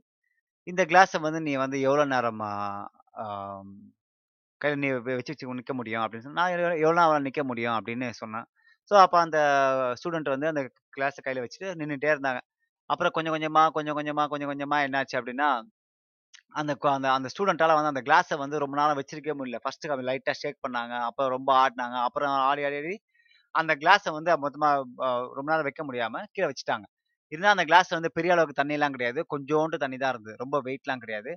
[0.67, 2.51] இந்த கிளாஸை வந்து நீ வந்து எவ்வளோ நேரமா
[4.61, 6.53] கையில் நீ வச்சு வச்சு நிற்க முடியும் அப்படின்னு சொன்னா, நான்
[6.85, 8.47] எவ்வளோ நேரம் நிற்க முடியும் அப்படின்னு சொன்னேன்.
[8.91, 9.39] ஸோ அப்போ அந்த
[9.99, 10.61] ஸ்டூடெண்ட் வந்து அந்த
[10.97, 12.39] கிளாஸை கையில் வச்சுட்டு நின்னுட்டே இருந்தாங்க.
[12.89, 15.49] அப்புறம் கொஞ்சம் கொஞ்சமா, கொஞ்சம் கொஞ்சமா, கொஞ்சம் கொஞ்சமா என்னாச்சு அப்படின்னா,
[16.53, 19.59] அந்த அந்த அந்த ஸ்டூடெண்ட்டால் வந்து அந்த கிளாஸை வந்து ரொம்ப நேரம் வச்சிருக்கவே முடியல.
[19.63, 20.93] ஃபர்ஸ்ட்டு அவங்க லைட்டாக ஷேக் பண்ணாங்க.
[21.07, 22.95] அப்புறம் ரொம்ப ஆடினாங்க அப்புறம் ஆடி ஆடி ஆடி
[23.55, 24.75] அந்த கிளாஸை வந்து மொத்தமாக
[25.37, 26.85] ரொம்ப நேரம் வைக்க முடியாமல் கீழே வச்சுட்டாங்க.
[27.31, 29.21] இருந்தால் அந்த கிளாஸ் வந்து பெரிய அளவுக்கு தண்ணிலாம் கிடையாது.
[29.33, 30.35] கொஞ்சோண்டு தண்ணி தான் இருந்தது.
[30.39, 31.33] ரொம்ப வெயிட்லாம் கிடையாது.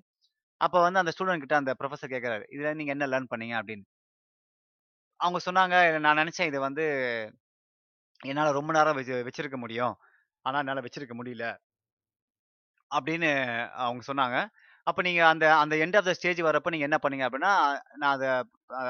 [0.60, 3.86] அப்போ வந்து அந்த ஸ்டூடண்ட் கிட்ட அந்த ப்ரொஃபஸர் கேட்குறாரு இதில் நீங்கள் என்ன லேர்ன் பண்ணீங்க?" அப்படின்னு.
[5.20, 6.84] அவங்க சொன்னாங்க, "நான் நினச்சேன் இது வந்து
[8.20, 9.94] என்னால் ரொம்ப நேரம் வச்சு வச்சிருக்க முடியும்.
[10.44, 11.46] ஆனால் என்னால் வச்சிருக்க முடியல."
[12.90, 13.30] அப்படின்னு
[13.84, 14.36] அவங்க சொன்னாங்க.
[14.86, 17.52] அப்போ நீங்கள் அந்த அந்த எண்ட் ஆஃப் த ஸ்டேஜ் வரப்போ நீங்கள் என்ன பண்ணீங்க அப்படின்னா,
[18.00, 18.28] நான் அதை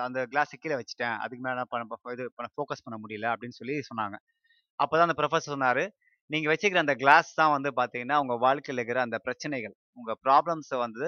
[0.06, 1.16] அந்த கிளாஸை கீழே வச்சுட்டேன்.
[1.24, 4.16] அதுக்கு மேலே நான் பண்ண இது பண்ண ஃபோக்கஸ் பண்ண முடியல அப்படின்னு சொல்லி சொன்னாங்க.
[4.78, 5.84] அப்பதான் அந்த ப்ரொஃபஸர் சொன்னார்
[6.30, 9.74] நீங்கள் வச்சுக்கிற அந்த கிளாஸ் தான் வந்து பார்த்தீங்கன்னா, உங்கள் வாழ்க்கையில் இருக்கிற அந்த பிரச்சனைகள்.
[10.00, 11.06] உங்கள் ப்ராப்ளம்ஸை வந்து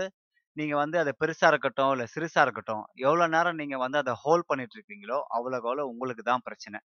[0.57, 4.77] நீங்கள் வந்து அதை பெருசாக இருக்கட்டும், இல்லை சிறுசாக இருக்கட்டும், எவ்வளோ நேரம் நீங்கள் வந்து அதை ஹோல்ட் பண்ணிட்டு
[4.79, 6.79] இருக்கீங்களோ, அவ்வளோக்கு அவ்வளோ உங்களுக்கு தான் பிரச்சனை.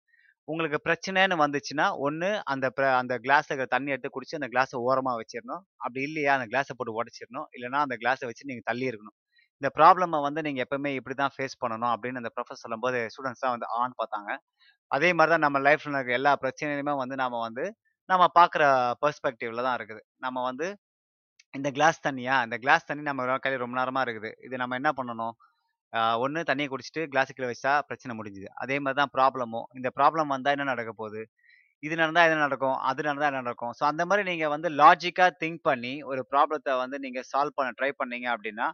[0.49, 5.63] உங்களுக்கு பிரச்சனைன்னு வந்துச்சுன்னா, ஒன்று அந்த ப்ர அந்த கிளாஸ்ல தண்ணி எடுத்து குடிச்சு அந்த கிளாஸை ஓரமாக வச்சிடணும்
[5.85, 9.17] அப்படி இல்லையா, அந்த கிளாஸை போட்டு உடச்சிடணும் இல்லைனா அந்த கிளாஸை வச்சு நீங்கள் தள்ளி இருக்கணும்.
[9.63, 13.69] இந்த ப்ராப்ளமை வந்து நீங்கள் எப்பவுமே இப்படி தான் ஃபேஸ் பண்ணணும் அப்படின்னு அந்த ப்ரொஃபஸர் சொல்லும்போது, ஸ்டூடண்ட்ஸ்லாம் வந்து
[13.81, 14.31] ஆன் பார்த்தாங்க.
[14.91, 17.65] அதே மாதிரி தான் நம்ம லைஃப்பில் இருக்கிற எல்லா பிரச்சனையுமே வந்து நாம் வந்து,
[18.09, 18.65] நம்ம பார்க்குற
[19.03, 20.03] பெர்ஸ்பெக்டிவ்ல தான் இருக்குது.
[20.27, 20.67] நம்ம வந்து
[21.55, 22.37] இந்த கிளாஸ் தண்ணியா?
[22.47, 24.31] இந்த கிளாஸ் தண்ணி நம்ம கையில் ரொம்ப நேரமாக இருக்குது.
[24.47, 25.35] இது நம்ம என்ன பண்ணணும்?
[26.25, 28.49] ஒன்று தண்ணியை குடிச்சிட்டு குடிச்சுட்டு வச்சா பிரச்சனை முடிஞ்சுது.
[28.63, 29.67] அதே மாதிரி தான் ப்ராப்ளமும்.
[29.79, 31.23] இந்த ப்ராப்ளம் வந்தால் என்ன நடக்க போகுது?
[31.87, 32.77] இது நடந்தால் என்ன நடக்கும்?
[32.91, 33.73] அது நடந்தால் என்ன நடக்கும்?
[33.79, 37.91] ஸோ அந்த மாதிரி நீங்கள் வந்து லாஜிக்காக திங்க் பண்ணி, ஒரு ப்ராப்ளத்தை வந்து நீங்கள் சால்வ் பண்ண ட்ரை
[38.03, 38.69] பண்ணீங்க அப்படின்னா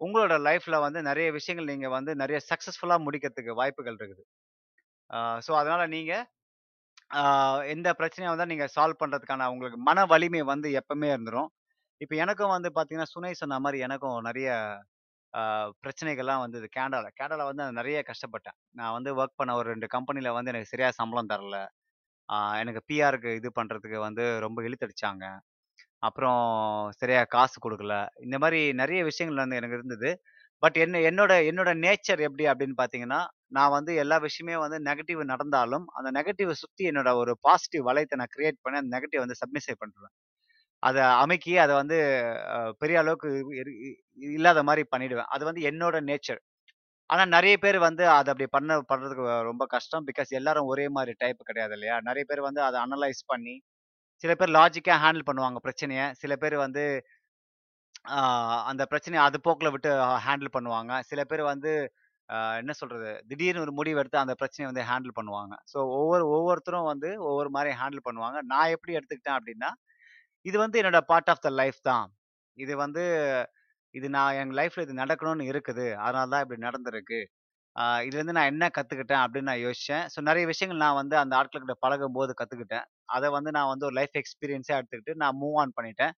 [0.00, 4.24] உங்களோட லைஃப்பில் வந்து நிறைய விஷயங்கள் நீங்கள் வந்து நிறைய சக்ஸஸ்ஃபுல்லாக முடிக்கிறதுக்கு வாய்ப்புகள் இருக்குது.
[5.46, 6.24] ஸோ அதனால் நீங்கள்
[7.74, 11.48] எந்த பிரச்சனையாக வந்தால் நீங்கள் சால்வ் பண்ணுறதுக்கான உங்களுக்கு மன வலிமை வந்து எப்பவுமே இருந்துடும்
[12.00, 14.48] இப்போ எனக்கும் வந்து பார்த்தீங்கன்னா, சுனை சொன்ன மாதிரி எனக்கும் நிறைய
[15.82, 18.56] பிரச்சனைகள்லாம் வந்தது கேண்டாவில் கேண்டாவில் வந்து நான் நிறைய கஷ்டப்பட்டேன்.
[18.80, 21.58] நான் வந்து ஒர்க் பண்ண ஒரு ரெண்டு கம்பெனியில் வந்து எனக்கு சரியாக சம்பளம் தரல.
[22.62, 25.24] எனக்கு பிஆருக்கு இது பண்ணுறதுக்கு வந்து ரொம்ப இழுத்தடிச்சாங்க.
[26.08, 26.40] அப்புறம்
[27.00, 27.94] சரியா காசு கொடுக்கல
[28.26, 30.10] இந்த மாதிரி நிறைய விஷயங்கள் வந்து எனக்கு இருந்தது.
[30.62, 33.20] பட் என்ன என்னோட என்னோட நேச்சர் எப்படி அப்படின்னு பார்த்தீங்கன்னா,
[33.56, 38.34] நான் வந்து எல்லா விஷயமே வந்து நெகட்டிவ் நடந்தாலும், அந்த நெகட்டிவை சுற்றி என்னோட ஒரு பாசிட்டிவ் வளையத்தை நான்
[38.36, 40.12] கிரியேட் பண்ணி, அந்த நெகட்டிவ் வந்து சப்மிசை பண்ணுறேன்
[40.86, 41.96] அதை அமைக்கி அதை வந்து
[42.82, 43.28] பெரிய அளவுக்கு
[43.60, 43.90] இ
[44.30, 45.30] இல்லாத மாதிரி பண்ணிடுவேன்.
[45.34, 46.40] அது வந்து என்னோட நேச்சர்.
[47.10, 50.06] ஆனால் நிறைய பேர் வந்து அதை அப்படி பண்ண பண்ணுறதுக்கு ரொம்ப கஷ்டம்.
[50.10, 51.96] பிகாஸ் எல்லாரும் ஒரே மாதிரி டைப் கிடையாது இல்லையா?
[52.08, 53.56] நிறைய பேர் வந்து அதை அனலைஸ் பண்ணி,
[54.24, 56.84] சில பேர் லாஜிக்காக ஹேண்டில் பண்ணுவாங்க பிரச்சனையை சில பேர் வந்து
[58.70, 59.90] அந்த பிரச்சனையை அது போக்கில் விட்டு
[60.24, 60.92] ஹேண்டில் பண்ணுவாங்க.
[61.10, 61.70] சில பேர் வந்து
[62.60, 65.54] என்ன சொல்கிறது திடீர்னு ஒரு முடிவு எடுத்து அந்த பிரச்சனையை வந்து ஹேண்டில் பண்ணுவாங்க.
[65.72, 68.38] ஸோ ஒவ்வொரு ஒவ்வொருத்தரும் வந்து ஒவ்வொரு மாதிரி ஹேண்டில் பண்ணுவாங்க.
[68.52, 69.70] நான் எப்படி எடுத்துக்கிட்டேன் அப்படின்னா,
[70.46, 72.06] இது வந்து என்னோட பார்ட் ஆஃப் த லைஃப் தான்.
[72.58, 73.02] இது வந்து
[73.94, 75.86] இது நான் என் லைஃப்ல இது நடக்கணும்னு இருக்குது.
[76.04, 77.18] அதனால தான் இப்படி நடந்திருக்கு.
[78.06, 80.04] இதுலேருந்து நான் என்ன கத்துக்கிட்டேன் அப்படின்னு நான் யோசிச்சேன்.
[80.12, 82.86] ஸோ நிறைய விஷயங்கள் நான் வந்து அந்த ஆட்கள்கிட்ட பழகும்போது கத்துக்கிட்டேன்.
[83.16, 86.12] அதை வந்து நான் வந்து ஒரு லைஃப் எக்ஸ்பீரியன்ஸாக எடுத்துக்கிட்டு நான் மூவ் ஆன் பண்ணிட்டேன்.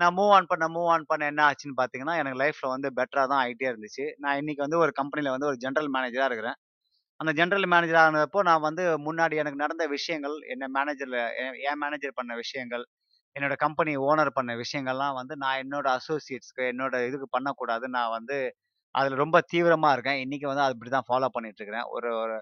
[0.00, 3.42] நான் மூவ் ஆன் பண்ண, மூவ் ஆன் பண்ண என்ன ஆச்சுன்னு பார்த்தீங்கன்னா, எனக்கு லைஃப்ல வந்து பெட்டராக தான்
[3.44, 4.04] ஆகிட்டே இருந்துச்சு.
[4.24, 6.58] நான் இன்னைக்கு வந்து ஒரு கம்பெனியில் வந்து ஒரு ஜென்ரல் மேனேஜராக இருக்கிறேன்.
[7.20, 11.18] அந்த ஜென்ரல் மேனேஜர் ஆனப்போ நான் வந்து முன்னாடி எனக்கு நடந்த விஷயங்கள், என்ன மேனேஜர்ல
[11.70, 12.84] என் மேனேஜர் பண்ண விஷயங்கள்,
[13.36, 17.86] என்னோட கம்பெனி ஓனர் பண்ண விஷயங்கள்லாம் வந்து நான் என்னோட அசோசியேட்ஸ்க்கு, என்னோட இதுக்கு பண்ணக்கூடாது.
[17.96, 18.36] நான் வந்து
[18.94, 20.20] அதில் ரொம்ப தீவிரமாக இருக்கேன்.
[20.24, 21.86] இன்னைக்கு வந்து அது இப்படி தான் ஃபாலோ பண்ணிட்டு இருக்கிறேன்.
[21.94, 22.36] ஒரு ஒரு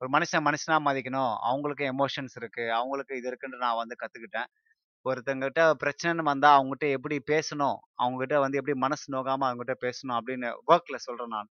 [0.00, 1.32] ஒரு மனுஷன் மனுஷனா மதிக்கணும்.
[1.48, 2.64] அவங்களுக்கு எமோஷன்ஸ் இருக்கு.
[2.78, 4.48] அவங்களுக்கு இது இருக்குன்னு நான் வந்து கத்துக்கிட்டேன்.
[5.06, 7.78] ஒருத்தங்கிட்ட பிரச்சனைன்னு வந்தா அவங்ககிட்ட எப்படி பேசணும்?
[8.00, 11.50] அவங்ககிட்ட வந்து எப்படி மனசு நோகாம அவங்ககிட்ட பேசணும் அப்படின்னு ஒர்க்கில் சொல்றேன் நான்.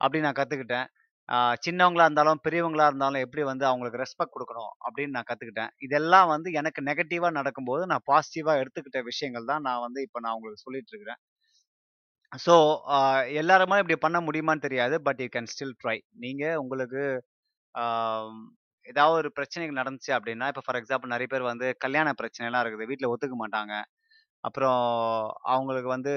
[0.00, 0.88] அப்படி நான் கத்துக்கிட்டேன்.
[1.28, 6.48] சின்னவங்களாக சின்னவங்களா இருந்தாலும் பெரியவங்களா இருந்தாலும் எப்படி வந்து அவங்களுக்கு ரெஸ்பெக்ட் கொடுக்கணும் அப்படின்னு நான் கற்றுக்கிட்டேன் இதெல்லாம் வந்து
[6.60, 11.20] எனக்கு நெகட்டிவாக நடக்கும்போது நான் பாசிட்டிவாக எடுத்துக்கிட்ட விஷயங்கள் தான் நான் வந்து இப்போ நான் உங்களுக்கு சொல்லிட்டு இருக்கிறேன்.
[12.32, 12.54] ஸோ
[13.42, 17.02] எல்லாருமே இப்படி பண்ண முடியுமான்னு தெரியாது but you can still try நீங்கள் உங்களுக்கு
[18.86, 23.10] ஏதாவது ஒரு பிரச்சனைகள் நடந்துச்சு அப்படின்னா இப்போ ஃபார் எக்ஸாம்பிள் நிறைய பேர் வந்து கல்யாண பிரச்சனைலாம் இருக்குது வீட்டில்
[23.12, 23.74] ஒத்துக்க மாட்டாங்க.
[24.44, 24.82] அப்புறம்
[25.54, 26.12] அவங்களுக்கு வந்து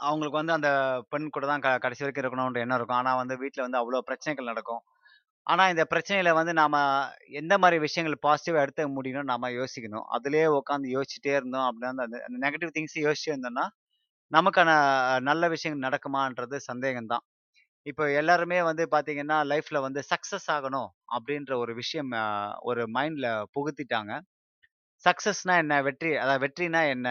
[0.00, 0.70] அவங்களுக்கு வந்து அந்த
[1.10, 3.00] பெண் கூட தான் க கடைசி வரைக்கும் இருக்கணும்ன்ற எண்ணம் இருக்கும்.
[3.00, 4.82] ஆனால் வந்து வீட்டில் வந்து அவ்வளோ பிரச்சனைகள் நடக்கும்.
[5.46, 6.76] ஆனால் இந்த பிரச்சனையில வந்து நாம
[7.40, 10.06] எந்த மாதிரி விஷயங்கள் பாசிட்டிவாக எடுத்துக்க முடியும்னு நாம யோசிக்கணும்.
[10.16, 11.92] அதுலேயே உட்காந்து யோசிச்சுட்டே இருந்தோம் அப்படின்னா,
[12.26, 13.66] அந்த நெகட்டிவ் திங்க்ஸ் யோசிச்சு இருந்தோம்னா,
[14.32, 14.70] நமக்கான
[15.28, 17.24] நல்ல விஷயங்கள் நடக்குமான்றது சந்தேகம்தான்
[17.86, 22.12] இப்போ எல்லாருமே வந்து பார்த்தீங்கன்னா, லைஃப்ல வந்து சக்சஸ் ஆகணும் அப்படின்ற ஒரு விஷயம்
[22.64, 24.12] ஒரு மைண்ட்ல புகுத்திட்டாங்க.
[25.04, 25.74] சக்ஸஸ்னா என்ன?
[25.86, 27.08] வெற்றி அதாவது வெற்றினா என்ன?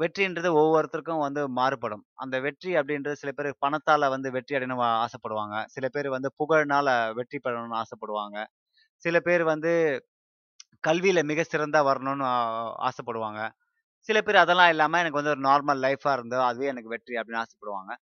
[0.00, 2.04] வெற்றின்றது ஒவ்வொருத்தருக்கும் வந்து மாறுபடும்.
[2.16, 5.56] அந்த வெற்றி அப்படின்றது சில பேர் பணத்தால் வந்து வெற்றி அடையணும் ஆசைப்படுவாங்க.
[5.74, 8.38] சில பேர் வந்து புகழ்னால வெற்றி பெறணும்னு ஆசைப்படுவாங்க.
[9.02, 9.72] சில பேர் வந்து
[10.84, 12.26] கல்வியில மிக சிறந்தா வரணும்னு
[12.88, 13.40] ஆசைப்படுவாங்க.
[14.08, 17.92] சில பேர் அதெல்லாம் இல்லாம எனக்கு வந்து ஒரு நார்மல் லைஃபா இருந்தோ அதுவே எனக்கு வெற்றி அப்படின்னு ஆசைப்படுவாங்க.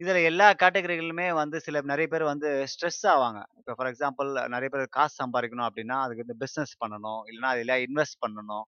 [0.00, 3.40] இதுல எல்லா கேட்டகரிகளுமே வந்து சில நிறைய பேர் வந்து ஸ்ட்ரெஸ் ஆவாங்க.
[3.58, 7.22] இப்போ ஃபார் எக்ஸாம்பிள் நிறைய பேர் காசு சம்பாதிக்கணும் அப்படின்னா, அதுக்கு வந்து பிஸ்னஸ் பண்ணணும்.
[7.30, 8.66] இல்லைனா அதில் இன்வெஸ்ட் பண்ணணும்.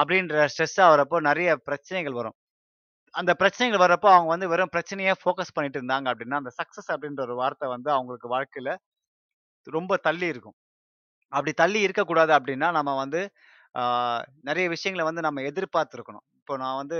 [0.00, 2.36] அப்படின்ற ஸ்ட்ரெஸ் ஆகிறப்போ நிறைய பிரச்சனைகள் வரும்.
[3.14, 7.34] அந்த பிரச்சனைகள் வர்றப்போ அவங்க வந்து வெறும் பிரச்சனையே ஃபோக்கஸ் பண்ணிட்டு இருந்தாங்க அப்படின்னா, அந்த சக்சஸ் அப்படின்ற ஒரு
[7.34, 8.70] வார்த்தை வந்து அவங்களுக்கு வாழ்க்கையில
[9.66, 10.56] ரொம்ப தள்ளி இருக்கும்.
[11.32, 13.22] அப்படி தள்ளி இருக்கக்கூடாது அப்படின்னா, நம்ம வந்து
[14.42, 16.98] நிறைய விஷயங்களை வந்து நம்ம எதிர்பார்த்துருக்கணும் இப்போ நான் வந்து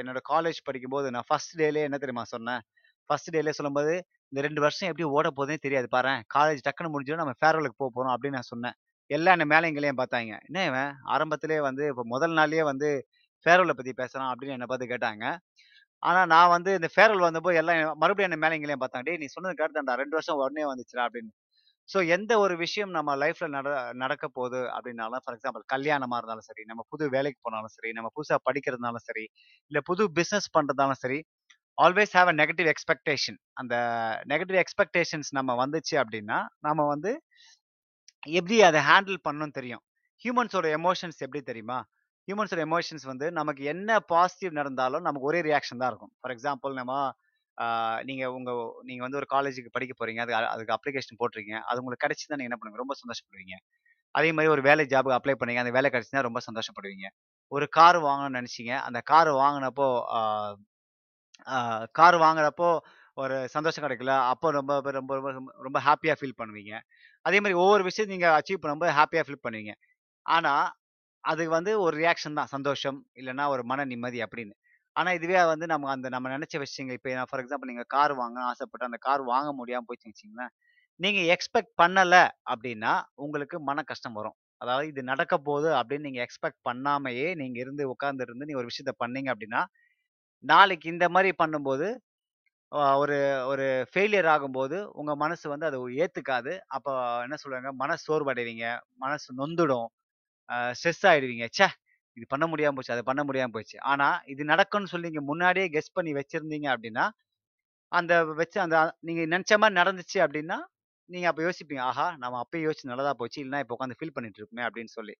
[0.00, 2.60] என்னோட காலேஜ் படிக்கும்போது நான் ஃபர்ஸ்ட் டேலே என்ன தெரியுமா சொன்னேன்?
[3.10, 3.92] ஃபர்ஸ்ட் டேலே சொல்லும்போது,
[4.28, 7.22] "இந்த ரெண்டு வருஷம் எப்படி ஓட போதுன்னே தெரியாது பாரு காலேஜ் டக்குனு முடிஞ்சிடும்.
[7.22, 8.76] நம்ம ஃபேர்வெலுக்கு போக போகிறோம் அப்படின்னு நான் சொன்னேன்.
[9.10, 10.90] எல்லாம் என்ன மேலைங்களையும் பார்த்தாங்க "என்ன இவன்
[11.64, 12.88] வந்து இப்போ முதல் நாள்லயே வந்து
[13.46, 15.24] ஃபேர்வெல பற்றி பேசுகிறான் அப்படின்னு என்னை பார்த்து கேட்டாங்க.
[16.02, 19.06] ஆனால் நான் வந்து இந்த ஃபேர்வெல் வந்தப்போ எல்லாம் மறுபடியும் என்ன மேலைங்களையும் பார்த்தாங்க.
[19.08, 19.96] "டேய் நீ சொன்னது கரெக்ட் தான்டா.
[19.98, 21.32] 2 வருஷம் உடனே வந்துச்சுடா" அப்படின்னு.
[21.88, 23.68] ஸோ எந்த ஒரு விஷயம் நம்ம லைஃப்ல நட
[24.02, 28.40] நடக்க போகுது அப்படின்னாலும், ஃபார் எக்ஸாம்பிள் கல்யாணமா இருந்தாலும் சரி, நம்ம புது வேலைக்கு போனாலும் சரி, நம்ம புதுசாக
[28.48, 29.24] படிக்கிறதுனாலும் சரி,
[29.70, 31.18] இல்லை புது பிஸ்னஸ் பண்ணுறதாலும் சரி,
[31.78, 33.38] always have a negative expectation.
[33.56, 33.74] அந்த
[34.30, 37.12] நெகட்டிவ் எக்ஸ்பெக்டேஷன்ஸ் நம்ம வந்துச்சு அப்படின்னா, நம்ம வந்து
[38.38, 39.82] எப்படி அதை ஹேண்டில் பண்ணணும்னு தெரியும்.
[40.22, 41.78] ஹியூமன்ஸோட எமோஷன்ஸ் எப்படி தெரியுமா?
[42.28, 46.12] ஹியூமன்ஸோட எமோஷன்ஸ் வந்து நமக்கு என்ன பாசிட்டிவ் நடந்தாலும் நமக்கு ஒரே ரியாக்ஷன் தான் இருக்கும்.
[46.20, 46.94] ஃபார் எக்ஸாம்பிள் நம்ம
[48.08, 51.60] நீங்கள் உங்கள் நீங்கள் வந்து ஒரு காலேஜுக்கு படிக்க போகிறீங்க அது அதுக்கு அப்ளிகேஷன் போட்டிருக்கீங்க.
[51.70, 52.82] அது உங்களுக்கு கிடைச்சி தான் நீங்கள் என்ன பண்ணுவீங்க?
[52.84, 53.54] ரொம்ப சந்தோஷப்படுவீங்க.
[54.14, 55.62] அதே மாதிரி ஒரு வேலை ஜாபுக்கு அப்ளை பண்ணீங்க.
[55.64, 57.06] அந்த வேலை கிடைச்சுதுன்னா ரொம்ப சந்தோஷப்படுவீங்க.
[57.52, 59.88] ஒரு கார் வாங்கணும்னு நினச்சிங்க அந்த கார் வாங்கினப்போ
[61.98, 62.70] கார் வாங்குறப்போ
[63.16, 65.78] ஒரு சந்தோஷம் கிடைக்கல அப்போ ரொம்ப ரொம்ப ரொம்ப ரொம்ப ரொம்ப
[66.20, 66.72] ஃபீல் பண்ணுவீங்க.
[67.24, 69.72] அதே மாதிரி ஒவ்வொரு விஷயம் நீங்கள் அச்சீவ் பண்ணும்போது ஹாப்பியாக ஃபீல் பண்ணுவீங்க.
[70.26, 70.66] ஆனால்
[71.24, 72.50] அது வந்து ஒரு ரியாக்ஷன் தான்.
[72.56, 74.54] சந்தோஷம், இல்லைன்னா ஒரு மன நிம்மதி அப்படின்னு.
[74.96, 78.48] ஆனால் இதுவே வந்து நம்ம அந்த நம்ம நினச்ச விஷயங்கள் இப்போ நான் ஃபார் எக்ஸாம்பிள் நீங்கள் கார் வாங்கணும்னு
[78.52, 80.52] ஆசைப்பட்டு அந்த கார் வாங்க முடியாமல் போச்சுன்னு வச்சுக்கங்களேன்.
[81.00, 82.92] நீங்கள் எக்ஸ்பெக்ட் பண்ணலை அப்படின்னா,
[83.24, 84.36] உங்களுக்கு மன கஷ்டம் வரும்.
[84.60, 89.28] அதாவது இது நடக்க போகுது அப்படின்னு நீங்கள் எக்ஸ்பெக்ட் பண்ணாமையே நீங்கள் இருந்து உட்காந்துருந்து நீ ஒரு விஷயத்த பண்ணீங்க
[89.34, 89.60] அப்படின்னா,
[90.44, 91.86] நாளைக்கு இந்த மாதிரி பண்ணும்போது
[92.96, 93.16] ஒரு
[93.50, 96.52] ஒரு ஃபெயிலியர் ஆகும்போது உங்க மனசு வந்து அதை ஏத்துக்காது.
[96.76, 96.92] அப்போ
[97.24, 98.64] என்ன சொல்லுவாங்க, மன சோர்வடைவீங்க.
[98.98, 99.88] மனசு நொந்துடும்.
[100.74, 101.46] ஸ்ட்ரெஸ் ஆயிடுவீங்க.
[101.52, 101.68] ச்சே!
[102.16, 102.94] இது பண்ண முடியாம போச்சு.
[102.94, 103.76] அது பண்ண முடியாம போச்சு.
[103.92, 107.06] ஆனா, இது நடக்கும்னு சொல்லி நீங்க முன்னாடியே கெஸ் பண்ணி வச்சிருந்தீங்க அப்படின்னா
[107.92, 108.76] அந்த வச்சு அந்த
[109.06, 110.58] நீங்க நினச்ச மாதிரி நடந்துச்சு அப்படின்னா
[111.10, 111.82] நீங்க அப்ப யோசிப்பீங்க.
[111.90, 112.06] ஆஹா!
[112.22, 113.38] நம்ம அப்பயே யோசிச்சு நல்லதா போச்சு.
[113.42, 115.14] இல்லைன்னா இப்போ உட்காந்து ஃபீல் பண்ணிட்டு இருப்போமே அப்படின்னு சொல்லி.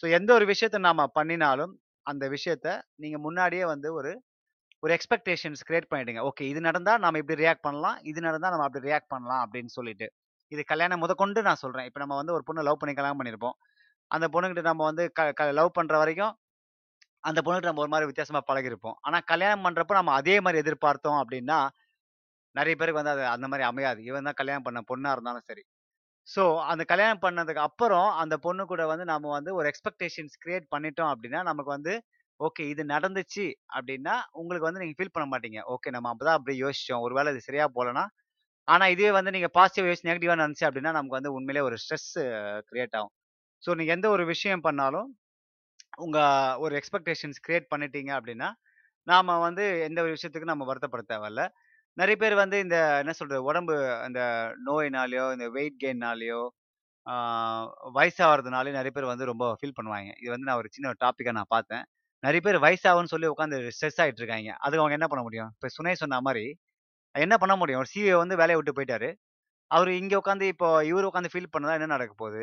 [0.00, 1.74] ஸோ எந்த ஒரு விஷயத்த நாம பண்ணினாலும்,
[2.06, 4.12] அந்த விஷயத்த நீங்க முன்னாடியே வந்து ஒரு
[4.82, 6.20] ஒரு எக்ஸ்பெக்டேஷன்ஸ் கிரியேட் பண்ணிடுங்க.
[6.28, 7.96] ஓகே இது நடந்தால் நம்ம இப்படி ரியாக்ட் பண்ணலாம்.
[8.10, 10.06] இது நடந்தால் நம்ம அப்படி ரியாக்ட் பண்ணலாம் அப்படின்னு சொல்லிட்டு.
[10.52, 13.56] இது கல்யாணம் முதற்கொண்டு நான் சொல்கிறேன் இப்போ நம்ம வந்து ஒரு பொண்ணு லவ் பண்ணி கல்யாணம் பண்ணியிருப்போம்.
[14.10, 16.34] அந்த பொண்ணுக்கிட்ட நம்ம வந்து க க லவ் பண்ணுற வரைக்கும்,
[17.24, 21.58] அந்த பொண்ணுகிட்ட நம்ம ஒரு மாதிரி வித்தியாசமாக பழகிருப்போம் ஆனால் கல்யாணம் பண்ணுறப்போ நம்ம அதே மாதிரி எதிர்பார்த்தோம் அப்படின்னா,
[22.54, 24.00] நிறைய பேருக்கு வந்து அது அந்த மாதிரி அமையாது.
[24.10, 25.62] இவன் தான் கல்யாணம் பண்ண பொண்ணாக இருந்தாலும் சரி.
[26.28, 31.12] ஸோ அந்த கல்யாணம் பண்ணதுக்கு அப்புறம், அந்த பொண்ணு கூட வந்து நம்ம வந்து ஒரு எக்ஸ்பெக்டேஷன்ஸ் கிரியேட் பண்ணிட்டோம்
[31.14, 31.94] அப்படின்னா, நமக்கு வந்து
[32.40, 33.44] ஓகே இது நடந்துச்சு
[33.76, 35.60] அப்படின்னா, உங்களுக்கு வந்து நீங்கள் ஃபீல் பண்ண மாட்டீங்க.
[35.74, 37.02] ஓகே நம்ம அப்போ தான் அப்படி யோசிச்சோம்.
[37.06, 38.04] ஒரு வேளை இது சரியாக போகலன்னா
[38.68, 42.10] ஆனால் இதுவே வந்து நீங்கள் பாசிட்டிவ் யோசிச்சு நெகட்டிவாக நடந்துச்சு அப்படின்னா, நமக்கு வந்து உண்மையிலே ஒரு ஸ்ட்ரெஸ்
[42.70, 43.12] கிரியேட் ஆகும்.
[43.62, 45.08] ஸோ நீங்கள் எந்த ஒரு விஷயம் பண்ணாலும்,
[45.98, 48.48] உங்கள் ஒரு எக்ஸ்பெக்டேஷன்ஸ் கிரியேட் பண்ணிட்டீங்க அப்படின்னா,
[49.06, 51.42] நாம் வந்து எந்த ஒரு விஷயத்துக்கும் நம்ம வருத்தப்பட தேவையில்ல.
[51.96, 54.20] நிறைய பேர் வந்து இந்த என்ன சொல்கிறது உடம்பு அந்த
[54.68, 56.42] நோயினாலேயோ இந்த வெயிட் கெயின்னாலேயோ
[57.96, 61.54] வயசாகிறதுனாலே நிறைய பேர் வந்து ரொம்ப ஃபீல் பண்ணுவாங்க இது வந்து நான் ஒரு சின்ன ஒரு டாப்பிக்காக நான்
[61.56, 61.84] பார்த்தேன்.
[62.22, 65.50] நிறைய பேர் வயசாகும்னு சொல்லி உட்காந்து ஸ்ட்ரெஸ் ஆயிட்டு இருக்காங்க அதுக்கு அவங்க என்ன பண்ண முடியும்?
[65.56, 66.44] இப்போ சுனை சொன்ன மாதிரி
[67.14, 67.80] என்ன பண்ண முடியும்?
[67.82, 69.10] ஒரு சிஏ வந்து வேலையை விட்டு போயிட்டாரு.
[69.70, 72.42] அவர் இங்கே உட்காந்து இப்போ இவரு உட்காந்து ஃபீல் பண்ணதா என்ன நடக்க போகுது?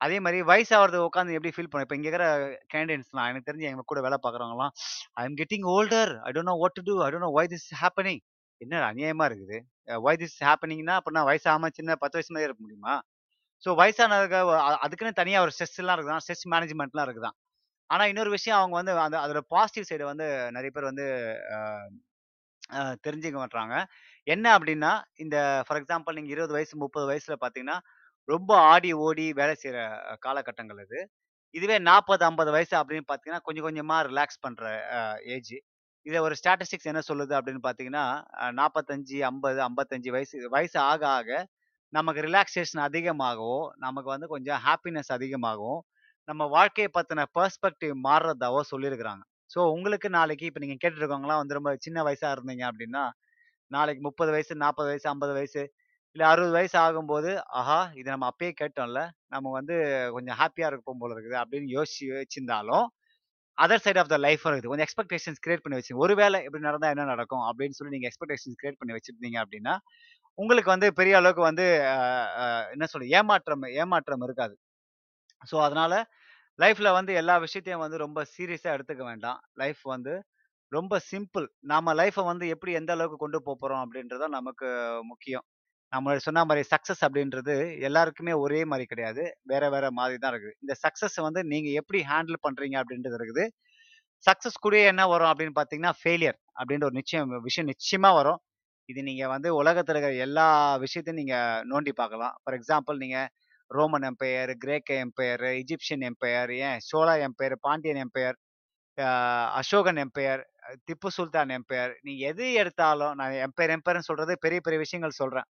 [0.00, 2.26] அதே மாதிரி வயசாகிறது உட்காந்து எப்படி ஃபீல் பண்ண இப்போ இங்கே இருக்கிற
[2.72, 4.72] கேண்டிடேட்ஸ்லாம் எனக்கு தெரிஞ்சு எங்க கூட வேலை பார்க்குறவங்களாம்
[5.20, 6.12] I am getting older.
[6.26, 6.96] I don't know what to do.
[7.06, 8.22] I don't know why this happening.
[8.60, 9.56] என்ன அநியாயமா இருக்குது
[10.06, 12.94] ஒய் திஸ் ஹேப்பனிங்னா அப்ப நான் வயசாகாம சின்ன பத்து வயசு மாதிரி இருக்க முடியுமா
[13.64, 14.38] ஸோ வயசானதுக்கு
[14.84, 17.36] அதுக்குன்னு தனியாக ஒரு ஸ்ட்ரெஸ் எல்லாம் இருக்குதான் ஸ்ட்ரெஸ் மேனேஜ்மெண்ட்லாம் இருக்குதான்
[17.90, 21.06] ஆனா இன்னொரு விஷயம் அவங்க வந்து அந்த அதோட பாசிட்டிவ் சைடு வந்து நிறைய பேர் வந்து
[23.04, 23.74] தெரிஞ்சுக்க மாட்டாங்க
[24.26, 27.76] என்ன அப்படின்னா இந்த ஃபார் எக்ஸாம்பிள் நீங்க இருபது வயசு முப்பது வயசுல பாத்தீங்கன்னா
[28.28, 29.80] ரொம்ப ஆடி ஓடி வேலை செய்யற
[30.18, 31.00] காலகட்டங்கள் இது
[31.54, 34.64] இதுவே நாற்பது ஐம்பது வயசு அப்படின்னு பார்த்தீங்கன்னா கொஞ்சம் கொஞ்சமாக ரிலாக்ஸ் பண்ணுற
[35.34, 35.54] ஏஜ்
[36.06, 38.06] இதை ஒரு ஸ்டாட்டிஸ்டிக்ஸ் என்ன சொல்லுது அப்படின்னு பார்த்தீங்கன்னா
[38.52, 41.38] நாற்பத்தஞ்சு ஐம்பது ஐம்பத்தஞ்சு வயசு வயசு ஆக ஆக
[41.92, 45.82] நமக்கு ரிலாக்ஸேஷன் அதிகமாகவும் நமக்கு வந்து கொஞ்சம் ஹாப்பினஸ் அதிகமாகவும்
[46.28, 51.98] நம்ம வாழ்க்கையை பற்றின பெர்ஸ்பெக்டிவ் மாறுறதாவோ சொல்லியிருக்கிறாங்க ஸோ உங்களுக்கு நாளைக்கு இப்போ நீங்கள் கேட்டுருக்கவங்களாம் வந்து ரொம்ப சின்ன
[52.06, 53.02] வயசாக இருந்தீங்க அப்படின்னா
[53.70, 55.62] நாளைக்கு முப்பது வயசு நாற்பது வயசு ஐம்பது வயசு
[56.16, 59.00] இல்லை அறுபது வயசு ஆகும்போது ஆஹா இதை நம்ம அப்பயே கேட்டோம்ல
[59.34, 59.76] நம்ம வந்து
[60.16, 62.86] கொஞ்சம் ஹாப்பியாக இருப்போம் போல இருக்குது அப்படின்னு யோசிச்சு வச்சிருந்தாலும்
[63.58, 64.70] other side of the life இருக்குது.
[64.70, 67.44] கொஞ்சம் எக்ஸ்பெக்டேஷன்ஸ் கிரியேட் பண்ணி வச்சு ஒருவேளை இப்படி நடந்தால் என்ன நடக்கும்?
[67.50, 69.74] அப்படின்னு சொல்லி நீங்கள் எக்ஸ்பெக்டேஷன்ஸ் கிரியேட் பண்ணி வச்சிருந்தீங்க அப்படின்னா
[70.38, 71.66] உங்களுக்கு வந்து பெரிய அளவுக்கு வந்து
[72.74, 74.54] என்ன சொல்ல ஏமாற்றம் ஏமாற்றம் இருக்காது.
[75.50, 75.96] ஸோ அதனால்
[76.58, 79.38] லைஃப்பில் வந்து எல்லா விஷயத்தையும் வந்து ரொம்ப சீரியஸாக எடுத்துக்க வேண்டாம்.
[79.62, 80.14] லைஃப் வந்து
[80.72, 81.46] ரொம்ப சிம்பிள்.
[81.72, 84.68] நாம லைஃப்பை வந்து எப்படி எந்த அளவுக்கு கொண்டு போக போறோம் அப்படின்றத நமக்கு
[85.10, 85.44] முக்கியம்.
[85.92, 87.54] நம்ம சொன்ன மாதிரி சக்சஸ் அப்படின்றது
[87.88, 89.24] எல்லாருக்குமே ஒரே மாதிரி கிடையாது.
[89.50, 90.56] வேற வேற மாதிரி தான் இருக்குது.
[90.62, 93.44] இந்த சக்ஸஸ் வந்து நீங்கள் எப்படி ஹேண்டில் பண்ணுறீங்க அப்படின்றது இருக்குது.
[94.24, 98.40] சக்ஸஸ் கூட என்ன வரும் அப்படின்னு பார்த்தீங்கன்னா ஃபெயிலியர் அப்படின்ற ஒரு நிச்சயம் விஷயம் நிச்சயமாக வரும்.
[98.88, 100.46] இது நீங்கள் வந்து உலகத்தில் இருக்கிற எல்லா
[100.84, 102.34] விஷயத்தையும் நீங்கள் நோண்டி பார்க்கலாம்.
[102.42, 103.28] ஃபார் எக்ஸாம்பிள் நீங்கள்
[103.70, 106.78] ரோமன் எம்பையர் கிரேக்க எம்பையர் இஜிப்சியன் எம்பையர் ஏன்?
[106.90, 108.38] Chola empire Pandyan empire
[109.60, 110.42] Asokan empire
[110.88, 115.48] Tipu Sultan empire நீ எது எடுத்தாலும் நான் எம்பையர் எம்பையர்னு சொல்றது பெரிய பெரிய விஷயங்கள் சொல்றேன்.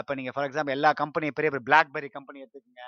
[0.00, 2.84] இப்போ நீங்க ஃபார் எக்ஸாம்பிள் எல்லா கம்பெனியும் பெரிய பெரிய பிளாக்பெரி கம்பெனி எடுத்துக்கோங்க.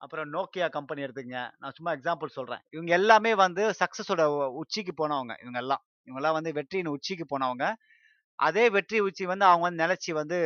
[0.00, 1.42] அப்புறம் நோக்கியா கம்பெனி எடுத்துக்கங்க.
[1.62, 2.62] நான் சும்மா எக்ஸாம்பிள் சொல்றேன்.
[2.76, 4.22] இவங்க எல்லாமே வந்து சக்சஸோட
[4.62, 5.34] உச்சிக்கு போனவங்க.
[5.44, 5.82] இவங்க எல்லாம்.
[6.06, 7.66] இவங்க எல்லாம் வந்து வெற்றியின் உச்சிக்கு போனவங்க.
[8.38, 10.38] அதே வெற்றி உச்சி வந்து அவங்க வந்து நிலச்சி வந்து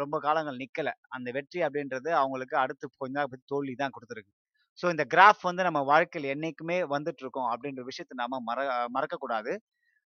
[0.00, 4.32] ரொம்ப காலங்கள் நிற்கலை அந்த வெற்றி அப்படின்றது அவங்களுக்கு அடுத்து கொஞ்ச நாள் தோல்வி தான் கொடுத்துருக்கு.
[4.80, 8.58] ஸோ இந்த கிராஃப் வந்து நம்ம வாழ்க்கையில் என்னைக்குமே வந்துட்டு இருக்கோம் அப்படின்ற விஷயத்த நாம மற
[8.96, 9.52] மறக்கக்கூடாது.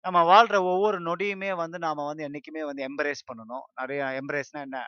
[0.05, 3.65] நம்ம வாழ்ற ஒவ்வொரு நொடியுமே வந்து நாம வந்து என்றைக்குமே வந்து எம்பரேஸ் பண்ணணும்.
[3.81, 4.79] நிறைய எம்பரேஸ்னா என்ன?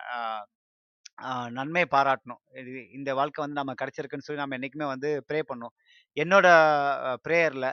[1.56, 2.40] நன்மை பாராட்டணும்.
[2.60, 5.74] இது இந்த வாழ்க்கை வந்து நம்ம கிடைச்சிருக்குன்னு சொல்லி நம்ம என்றைக்குமே வந்து ப்ரே பண்ணணும்.
[6.16, 6.46] என்னோட
[7.26, 7.68] ப்ரேயரில்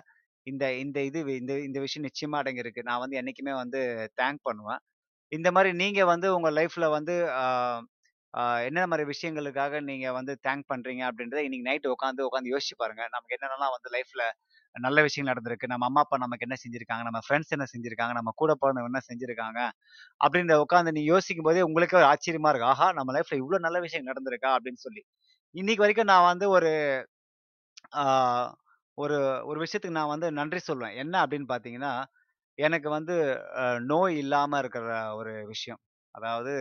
[0.47, 2.81] இந்த இந்த இது இந்த இந்த விஷயம் நிச்சயமா அடங்கியிருக்கு.
[2.89, 3.79] நான் வந்து என்னைக்குமே வந்து
[4.19, 4.81] தேங்க் பண்ணுவேன்.
[5.31, 7.83] இந்த மாதிரி நீங்க வந்து உங்க லைஃப்ல வந்து ஆஹ்
[8.33, 13.03] ஆஹ் என்னென்ன மாதிரி விஷயங்களுக்காக நீங்க வந்து தேங்க் பண்றீங்க அப்படின்றத இன்னைக்கு நைட் உட்காந்து உட்காந்து யோசிச்சு பாருங்க.
[13.15, 14.23] நமக்கு என்னென்னலாம் வந்து லைஃப்ல
[14.75, 15.69] நல்ல விஷயங்கள் நடந்திருக்கு.
[15.71, 17.03] நம்ம அம்மா அப்பா நமக்கு என்ன செஞ்சிருக்காங்க?
[17.07, 18.13] நம்ம ஃப்ரெண்ட்ஸ் என்ன செஞ்சிருக்காங்க?
[18.19, 19.59] நம்ம கூட பிறந்தவங்க என்ன செஞ்சிருக்காங்க?
[20.21, 22.89] அப்படின்ற உட்காந்து நீ யோசிக்கும் போதே உங்களுக்கே ஒரு ஆச்சரியமா இருக்கு ஆஹா!
[22.99, 24.51] நம்ம லைஃப்ல இவ்வளவு நல்ல விஷயம் நடந்திருக்கா?
[24.57, 25.03] அப்படின்னு சொல்லி.
[25.55, 26.71] இன்னைக்கு வரைக்கும் நான் வந்து ஒரு
[27.97, 28.49] ஆஹ்
[28.97, 29.17] ஒரு
[29.47, 31.93] ஒரு விஷயத்துக்கு நான் வந்து நன்றி சொல்லுவேன் என்ன அப்படின்னு பார்த்தீங்கன்னா
[32.57, 33.15] எனக்கு வந்து
[33.91, 34.85] நோய் இல்லாம இருக்கிற
[35.17, 35.81] ஒரு விஷயம்.
[36.15, 36.53] அதாவது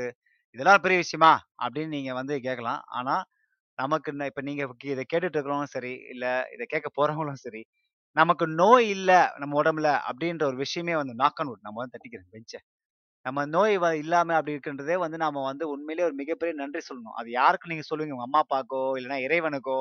[0.54, 1.32] இதெல்லாம் பெரிய விஷயமா?
[1.64, 2.82] அப்படின்னு நீங்க வந்து கேட்கலாம்.
[2.98, 3.14] ஆனா
[3.78, 4.62] நமக்கு என்ன- இப்ப நீங்க
[4.92, 7.62] இதை கேட்டுட்டு இருக்கிறவங்களும் சரி இல்ல இதை கேட்க போறவங்களும் சரி
[8.16, 12.54] நமக்கு நோய் இல்ல நம்ம உடம்புல அப்படின்ற ஒரு விஷயமே வந்து நாக் நம்ம வந்து தட்டிக்கிறோம் பெஞ்ச
[13.26, 17.16] நம்ம நோய் வ- இல்லாம அப்படி இருக்கின்றதே வந்து நாம வந்து உண்மையிலேயே ஒரு மிகப்பெரிய நன்றி சொல்லணும்.
[17.20, 18.16] அது யாருக்கு நீங்க சொல்லுவீங்க?
[18.16, 19.78] உங்க அம்மா அப்பாக்கோ இல்லைன்னா இறைவனுக்கோ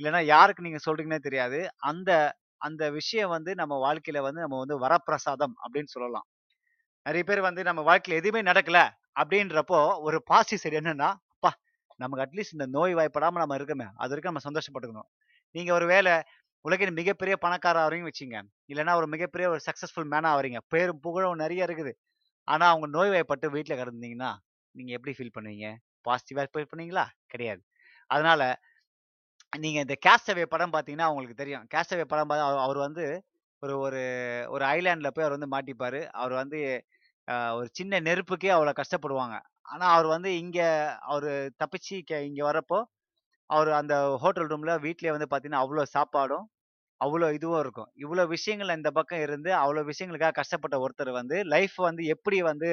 [0.00, 1.60] இல்லைன்னா யாருக்கு நீங்க சொல்றீங்கன்னே தெரியாது.
[1.90, 2.10] அந்த
[2.60, 6.26] அந்த விஷயம் வந்து நம்ம வாழ்க்கையில வந்து நம்ம வந்து வரப்பிரசாதம் அப்படின்னு சொல்லலாம்.
[7.06, 8.78] நிறைய பேர் வந்து நம்ம வாழ்க்கையில எதுவுமே நடக்கல
[9.20, 9.78] அப்படின்றப்போ
[10.08, 11.50] ஒரு பாசிட்டிவ் சைடு என்னன்னா அப்பா
[12.00, 15.08] நமக்கு அட்லீஸ்ட் இந்த நோய் வாய்ப்படாம நம்ம இருக்கமே அது வரைக்கும் நம்ம சந்தோஷப்பட்டுக்கணும்.
[15.54, 16.14] நீங்க ஒரு வேளை
[16.64, 18.38] உலகின் மிகப்பெரிய பணக்கார ஆகிறீங்க வச்சுங்க.
[18.72, 21.92] இல்லைன்னா ஒரு மிகப்பெரிய ஒரு சக்சஸ்ஃபுல் மேனா ஆகிறீங்க பேரும் புகழும் நிறைய இருக்குது.
[22.48, 24.30] ஆனா அவங்க நோய் வாய்ப்பட்டு வீட்டில் கிடந்தீங்கன்னா
[24.74, 25.68] நீங்க எப்படி ஃபீல் பண்ணுவீங்க?
[26.08, 27.06] பாசிட்டிவா ஃபீல் பண்ணுவீங்களா?
[27.26, 27.62] கிடையாது.
[28.10, 28.42] அதனால
[29.52, 31.66] நீங்க இந்த கேஸ்டவே படம் பாத்தீங்கன்னா உங்களுக்கு தெரியும்.
[31.74, 33.04] கேஸ்டவே படம் பார்த்தா அவர் அவர் வந்து
[33.62, 34.00] ஒரு ஒரு
[34.48, 36.00] ஒரு ஐலாண்ட்ல போய் அவர் வந்து மாட்டிப்பாரு.
[36.14, 36.60] அவர் வந்து
[37.58, 39.36] ஒரு சின்ன நெருப்புக்கே அவ்வளோ கஷ்டப்படுவாங்க.
[39.68, 40.60] ஆனா அவர் வந்து இங்க
[41.06, 41.28] அவர்
[41.60, 42.78] தப்பிச்சு கே- இங்க வரப்போ
[43.50, 46.46] அவர் அந்த ஹோட்டல் ரூம்ல வீட்லயே வந்து பாத்தீங்கன்னா அவ்வளோ சாப்பாடும்
[47.00, 47.90] அவ்வளோ இதுவும் இருக்கும்.
[47.96, 52.68] இவ்வளோ விஷயங்கள் இந்த பக்கம் இருந்து அவ்வளோ விஷயங்களுக்காக கஷ்டப்பட்ட ஒருத்தர் வந்து லைஃப் வந்து எப்படி வந்து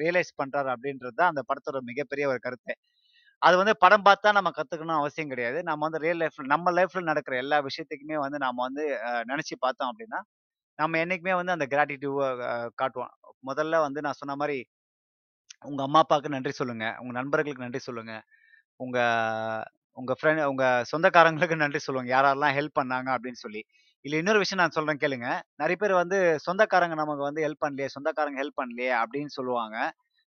[0.00, 2.74] ரியலைஸ் பண்றாரு அப்படின்றது தான் அந்த படத்தோட மிகப்பெரிய ஒரு கருத்து.
[3.42, 5.58] அது வந்து படம் பார்த்தா நம்ம கத்துக்கணும் அவசியம் கிடையாது.
[5.68, 9.90] நம்ம வந்து ரியல் லைஃப்ல நம்ம லைஃப்ல நடக்கிற எல்லா விஷயத்துக்குமே வந்து நாம வந்து நினச்சி நினைச்சு பார்த்தோம்
[9.92, 10.20] அப்படின்னா
[10.78, 12.28] நம்ம என்னைக்குமே வந்து அந்த கிராட்டிடியூவை
[12.76, 13.12] காட்டுவோம்.
[13.44, 14.58] முதல்ல வந்து நான் சொன்ன மாதிரி
[15.64, 16.86] உங்க அம்மா அப்பாவுக்கு நன்றி சொல்லுங்க.
[17.00, 18.14] உங்க நண்பர்களுக்கு நன்றி சொல்லுங்க.
[18.80, 18.98] உங்க
[19.96, 23.62] உங்க ஃப்ரெண்ட் உங்க சொந்தக்காரங்களுக்கு நன்றி சொல்லுவாங்க யாரெல்லாம் ஹெல்ப் பண்ணாங்க அப்படின்னு சொல்லி.
[24.04, 25.28] இல்ல இன்னொரு விஷயம் நான் சொல்றேன் கேளுங்க.
[25.62, 29.76] நிறைய பேர் வந்து சொந்தக்காரங்க நமக்கு வந்து ஹெல்ப் பண்ணலையே சொந்தக்காரங்க ஹெல்ப் பண்ணலையே அப்படின்னு சொல்லுவாங்க.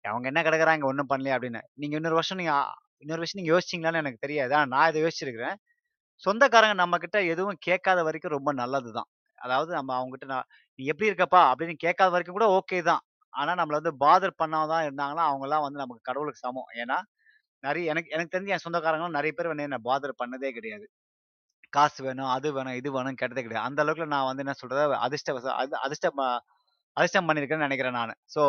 [0.06, 1.62] அவங்க என்ன கிடக்குறாங்க ஒன்றும் பண்ணலையே அப்படின்னு.
[1.82, 2.56] நீங்க இன்னொரு வருஷம் நீங்க
[3.04, 4.52] இன்னொரு விஷயம் நீங்க யோசிச்சிங்களான்னு எனக்கு தெரியாது.
[4.56, 5.58] ஆனா நான் இதை யோசிச்சிருக்கிறேன்.
[6.24, 9.10] சொந்தக்காரங்க நம்ம கிட்ட எதுவும் கேட்காத வரைக்கும் ரொம்ப நல்லதுதான்.
[9.40, 10.48] அதாவது நம்ம அவங்ககிட்ட நான்
[10.80, 11.42] நீ எப்படி இருக்கப்பா?
[11.52, 13.04] அப்படின்னு கேட்காத வரைக்கும் கூட ஓகே தான்.
[13.34, 16.70] ஆனா நம்மள வந்து பாதர் பண்ணாம தான் இருந்தாங்கன்னா அவங்கலாம் வந்து நமக்கு கடவுளுக்கு சமம்.
[16.82, 16.98] ஏன்னா
[17.64, 20.86] நிறைய எனக்கு எனக்கு தெரிஞ்சு என் சொந்தக்காரங்களும் நிறைய பேர் வந்து என்ன பாதர் பண்ணதே கிடையாது.
[21.74, 23.68] காசு வேணும் அது வேணும் இது வேணும் கேட்டதே கிடையாது.
[23.70, 25.32] அந்த அளவுக்கு நான் வந்து என்ன சொல்றது அதிர்ஷ்ட
[25.86, 26.22] அதிர்ஷ்டம்
[26.98, 28.16] அதிர்ஷ்டம் பண்ணியிருக்கேன்னு நினைக்கிறேன் நான்.
[28.36, 28.42] ஸோ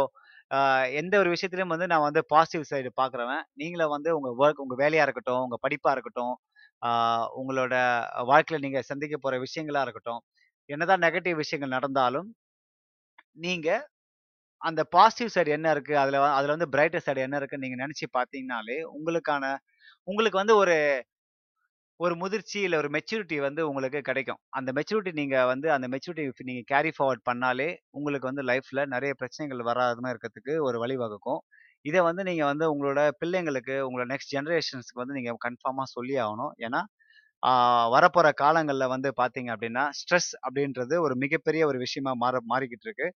[1.01, 3.43] எந்த ஒரு விஷயத்துலையும் வந்து நான் வந்து பாசிட்டிவ் சைடு பார்க்குறவன்.
[3.53, 6.35] நீங்களும் வந்து உங்கள் ஒர்க் உங்கள் வேலையாக இருக்கட்டும் உங்கள் படிப்பாக இருக்கட்டும்
[7.41, 7.75] உங்களோட
[8.31, 10.21] வாழ்க்கையில் நீங்கள் சந்திக்க போகிற விஷயங்களாக இருக்கட்டும்
[10.69, 12.29] என்னதான் நெகட்டிவ் விஷயங்கள் நடந்தாலும்
[13.37, 13.83] நீங்கள்
[14.63, 18.79] அந்த பாசிட்டிவ் சைடு என்ன இருக்குது அதில் அதில் வந்து பிரைட்டர் சைடு என்ன இருக்குன்னு நீங்கள் நினச்சி பார்த்தீங்கனாலே
[18.97, 19.45] உங்களுக்கான
[20.09, 20.77] உங்களுக்கு வந்து ஒரு
[22.01, 24.41] ஒரு முதிர்ச்சி இல்லை ஒரு மெச்சூரிட்டி வந்து உங்களுக்கு கிடைக்கும்.
[24.59, 27.69] அந்த மெச்சூரிட்டி நீங்கள் வந்து அந்த மெச்சூரிட்டி நீங்கள் கேரி ஃபார்வர்ட் பண்ணாலே
[27.99, 31.41] உங்களுக்கு வந்து லைஃப்பில் நிறைய பிரச்சனைகள் வராதமாக இருக்கிறதுக்கு ஒரு வழிவகுக்கும்
[31.85, 36.53] இதை வந்து நீங்கள் வந்து உங்களோட பிள்ளைங்களுக்கு உங்களோட நெக்ஸ்ட் ஜென்ரேஷன்ஸ்க்கு வந்து நீங்கள் கன்ஃபார்மாக சொல்லி ஆகணும்.
[36.67, 36.81] ஏன்னா
[37.95, 43.09] வரப்போகிற காலங்களில் வந்து பார்த்தீங்க அப்படின்னா ஸ்ட்ரெஸ் அப்படின்றது ஒரு மிகப்பெரிய ஒரு விஷயமா மாற மாறிக்கிட்டு இருக்கு.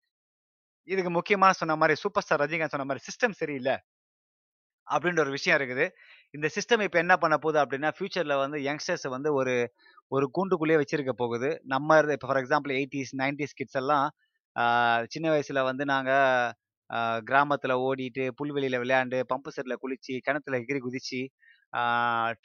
[0.89, 3.77] இதுக்கு முக்கியமான சொன்ன மாதிரி சூப்பர் ஸ்டார் ரஜினிகாந்த் சொன்ன மாதிரி சிஸ்டம் சரியில்லை.
[4.95, 5.87] அப்படின்ற ஒரு விஷயம் இருக்குது.
[6.35, 9.55] இந்த சிஸ்டம் இப்போ என்ன பண்ண போகுது அப்படின்னா ஃபியூச்சரில் வந்து யங்ஸ்டர்ஸ் வந்து ஒரு
[10.17, 11.51] ஒரு கூண்டுக்குள்ளேயே வச்சிருக்க போகுது.
[11.73, 14.07] நம்ம இப்போ for example eighties nineties kids எல்லாம்
[15.15, 16.53] சின்ன வயசில் வந்து நாங்கள்
[17.31, 21.21] கிராமத்தில் ஓடிட்டு புல்வெளியில் விளையாண்டு பம்பு செட்டில் குளித்து கிணத்துல எகிரி குதிச்சு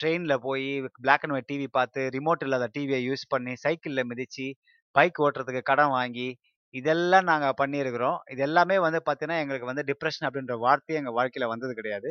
[0.00, 0.66] ட்ரெயினில் போய்
[1.04, 4.46] பிளாக் அண்ட் ஒயிட் டிவி பார்த்து ரிமோட் இல்லாத டிவியை யூஸ் பண்ணி சைக்கிளில் மிதித்து
[4.94, 6.28] பைக் ஓட்டுறதுக்கு கடன் வாங்கி
[6.74, 8.18] இதெல்லாம் நாங்கள் பண்ணியிருக்கிறோம்.
[8.32, 12.10] இது எல்லாமே வந்து பார்த்தீங்கன்னா எங்களுக்கு வந்து டிப்ரெஷன் அப்படின்ற வார்த்தையே எங்கள் வாழ்க்கையில் வந்தது கிடையாது.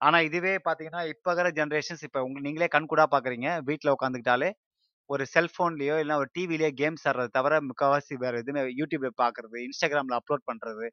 [0.00, 3.48] ஆனா இதுவே பாத்தீங்கன்னா இப்ப இருக்கிற ஜென்ரேஷன்ஸ் இப்ப உங்க நீங்களே கண்கூடா பாக்குறீங்க.
[3.68, 4.50] வீட்டில் உட்காந்துக்கிட்டாலே
[5.10, 10.44] ஒரு செல்போன்லயோ இல்ல ஒரு டிவிலயோ கேம்ஸ் ஆடுறது தவிர முக்கால்வாசி வேற எதுவுமே யூடியூப்ல பாக்குறது இன்ஸ்டாகிராம்ல அப்லோட்
[10.50, 10.86] பண்றது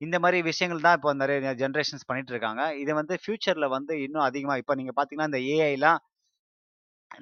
[0.00, 2.62] இந்த மாதிரி விஷயங்கள் தான் இப்போ நிறைய ஜென்ரேஷன்ஸ் பண்ணிட்டு இருக்காங்க.
[2.82, 6.00] இது வந்து ஃபியூச்சர்ல வந்து இன்னும் அதிகமா இப்போ நீங்க பாத்தீங்கன்னா இந்த ஏஐலாம்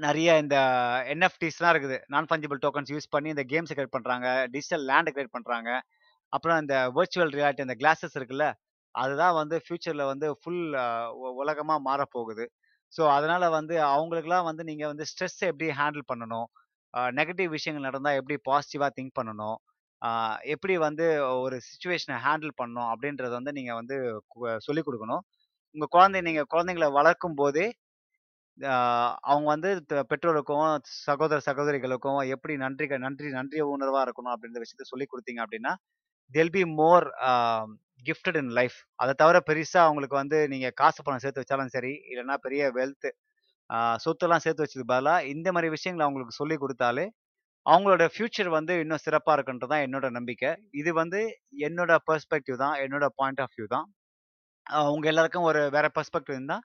[0.07, 0.57] நிறைய இந்த
[1.13, 1.99] என்எஃப்டிஸ்லாம் இருக்குது.
[2.13, 5.71] நான் ஃபஞ்சிபிள் டோக்கன்ஸ் யூஸ் பண்ணி இந்த கேம்ஸ் கிரியேட் பண்றாங்க டிஜிட்டல் லேண்ட் கிரியேட் பண்றாங்க.
[6.33, 8.47] அப்புறம் இந்த வர்ச்சுவல் ரியாலிட்டி அந்த கிளாஸஸ் இருக்குல்ல
[8.95, 10.63] அதுதான் வந்து ஃப்யூச்சரில் வந்து ஃபுல்
[11.43, 12.45] உலகமாக மாறப் போகுது
[12.93, 16.49] ஸோ அதனால் வந்து அவங்களுக்குலாம் வந்து நீங்கள் வந்து ஸ்ட்ரெஸ்ஸை எப்படி ஹேண்டில் பண்ணணும்?
[17.19, 19.57] நெகட்டிவ் விஷயங்கள் நடந்தால் எப்படி பாசிட்டிவாக திங்க் பண்ணணும்?
[20.55, 21.05] எப்படி வந்து
[21.45, 22.89] ஒரு சுச்சுவேஷனை ஹேண்டில் பண்ணணும்?
[22.93, 23.97] அப்படின்றத வந்து நீங்கள் வந்து
[24.67, 25.23] சொல்லிக் கொடுக்கணும்.
[25.75, 27.67] உங்கள் குழந்தை நீங்கள் குழந்தைங்களை வளர்க்கும் போதே
[29.31, 29.71] அவங்க வந்து
[30.11, 30.67] பெற்றோருக்கும்
[31.07, 35.73] சகோதர சகோதரிகளுக்கும் எப்படி நன்றி நன்றி நன்றி உணர்வாக இருக்கணும் அப்படின்ற விஷயத்த சொல்லி கொடுத்தீங்க அப்படின்னா
[36.31, 37.07] they'll be more
[38.01, 42.37] gifted in life அதை தவிர பெருசாக அவங்களுக்கு வந்து நீங்கள் காசு பணம் சேர்த்து வச்சாலும் சரி இல்லைன்னா
[42.47, 43.11] பெரிய வெல்த்து
[44.05, 47.07] சொத்தெல்லாம் சேர்த்து வச்சதுக்கு பதிலாக இந்த மாதிரி விஷயங்களை அவங்களுக்கு சொல்லி கொடுத்தாலே
[47.67, 50.51] அவங்களோட ஃப்யூச்சர் வந்து இன்னும் சிறப்பாக இருக்குன்றது தான் என்னோட நம்பிக்கை.
[50.81, 51.21] இது வந்து
[51.67, 53.87] என்னோட பெர்ஸ்பெக்டிவ் தான் என்னோட பாயிண்ட் ஆஃப் வியூ தான்.
[54.95, 56.65] உங்கள் எல்லாருக்கும் ஒரு வேற பெர்ஸ்பெக்டிவ் இருந்தால்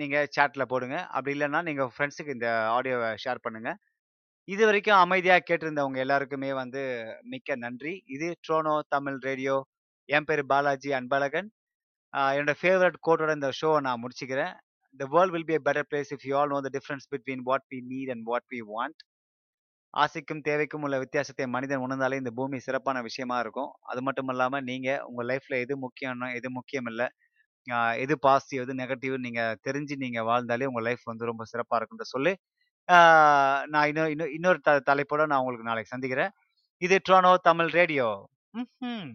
[0.00, 0.96] நீங்கள் சேட்டில் போடுங்க.
[1.14, 3.78] அப்படி இல்லைன்னா நீங்கள் ஃப்ரெண்ட்ஸுக்கு இந்த ஆடியோவை ஷேர் பண்ணுங்கள்
[4.48, 6.82] இது வரைக்கும் அமைதியாக கேட்டிருந்தவங்க எல்லாருக்குமே வந்து
[7.32, 7.92] மிக்க நன்றி.
[8.14, 9.56] இது ட்ரோனோ தமிழ் ரேடியோ
[10.10, 11.48] என் பேர் பாலாஜி அன்பழகன்.
[12.32, 14.54] என்னோட ஃபேவரட் கோட்டோட இந்த ஷோவை நான் முடிச்சுக்கிறேன்.
[15.00, 17.66] The world will be a better place if you all know the difference between what
[17.72, 19.00] we need and what we want
[19.94, 23.70] ஆசைக்கும் தேவைக்கும் உள்ள வித்தியாசத்தை மனிதன் உணர்ந்தாலே இந்த பூமி சிறப்பான விஷயமா இருக்கும்.
[23.82, 27.06] அது மட்டும் இல்லாமல் நீங்கள் உங்கள் லைஃப்பில் எது முக்கியம்னா எது முக்கியம் இல்லை
[28.02, 32.32] எது பாசிட்டிவ் எது நெகட்டிவ் நீங்கள் தெரிஞ்சு நீங்கள் வாழ்ந்தாலே உங்கள் லைஃப் வந்து ரொம்ப சிறப்பாக இருக்குன்ற சொல்லி
[33.72, 36.32] நான் இன்னொரு இன்னொரு இன்னொரு த- தலைப்போட நான் உங்களுக்கு நாளைக்கு சந்திக்கிறேன்.
[36.82, 38.06] இது ட்ரோனோ தமிழ் ரேடியோ
[38.84, 39.10] ம்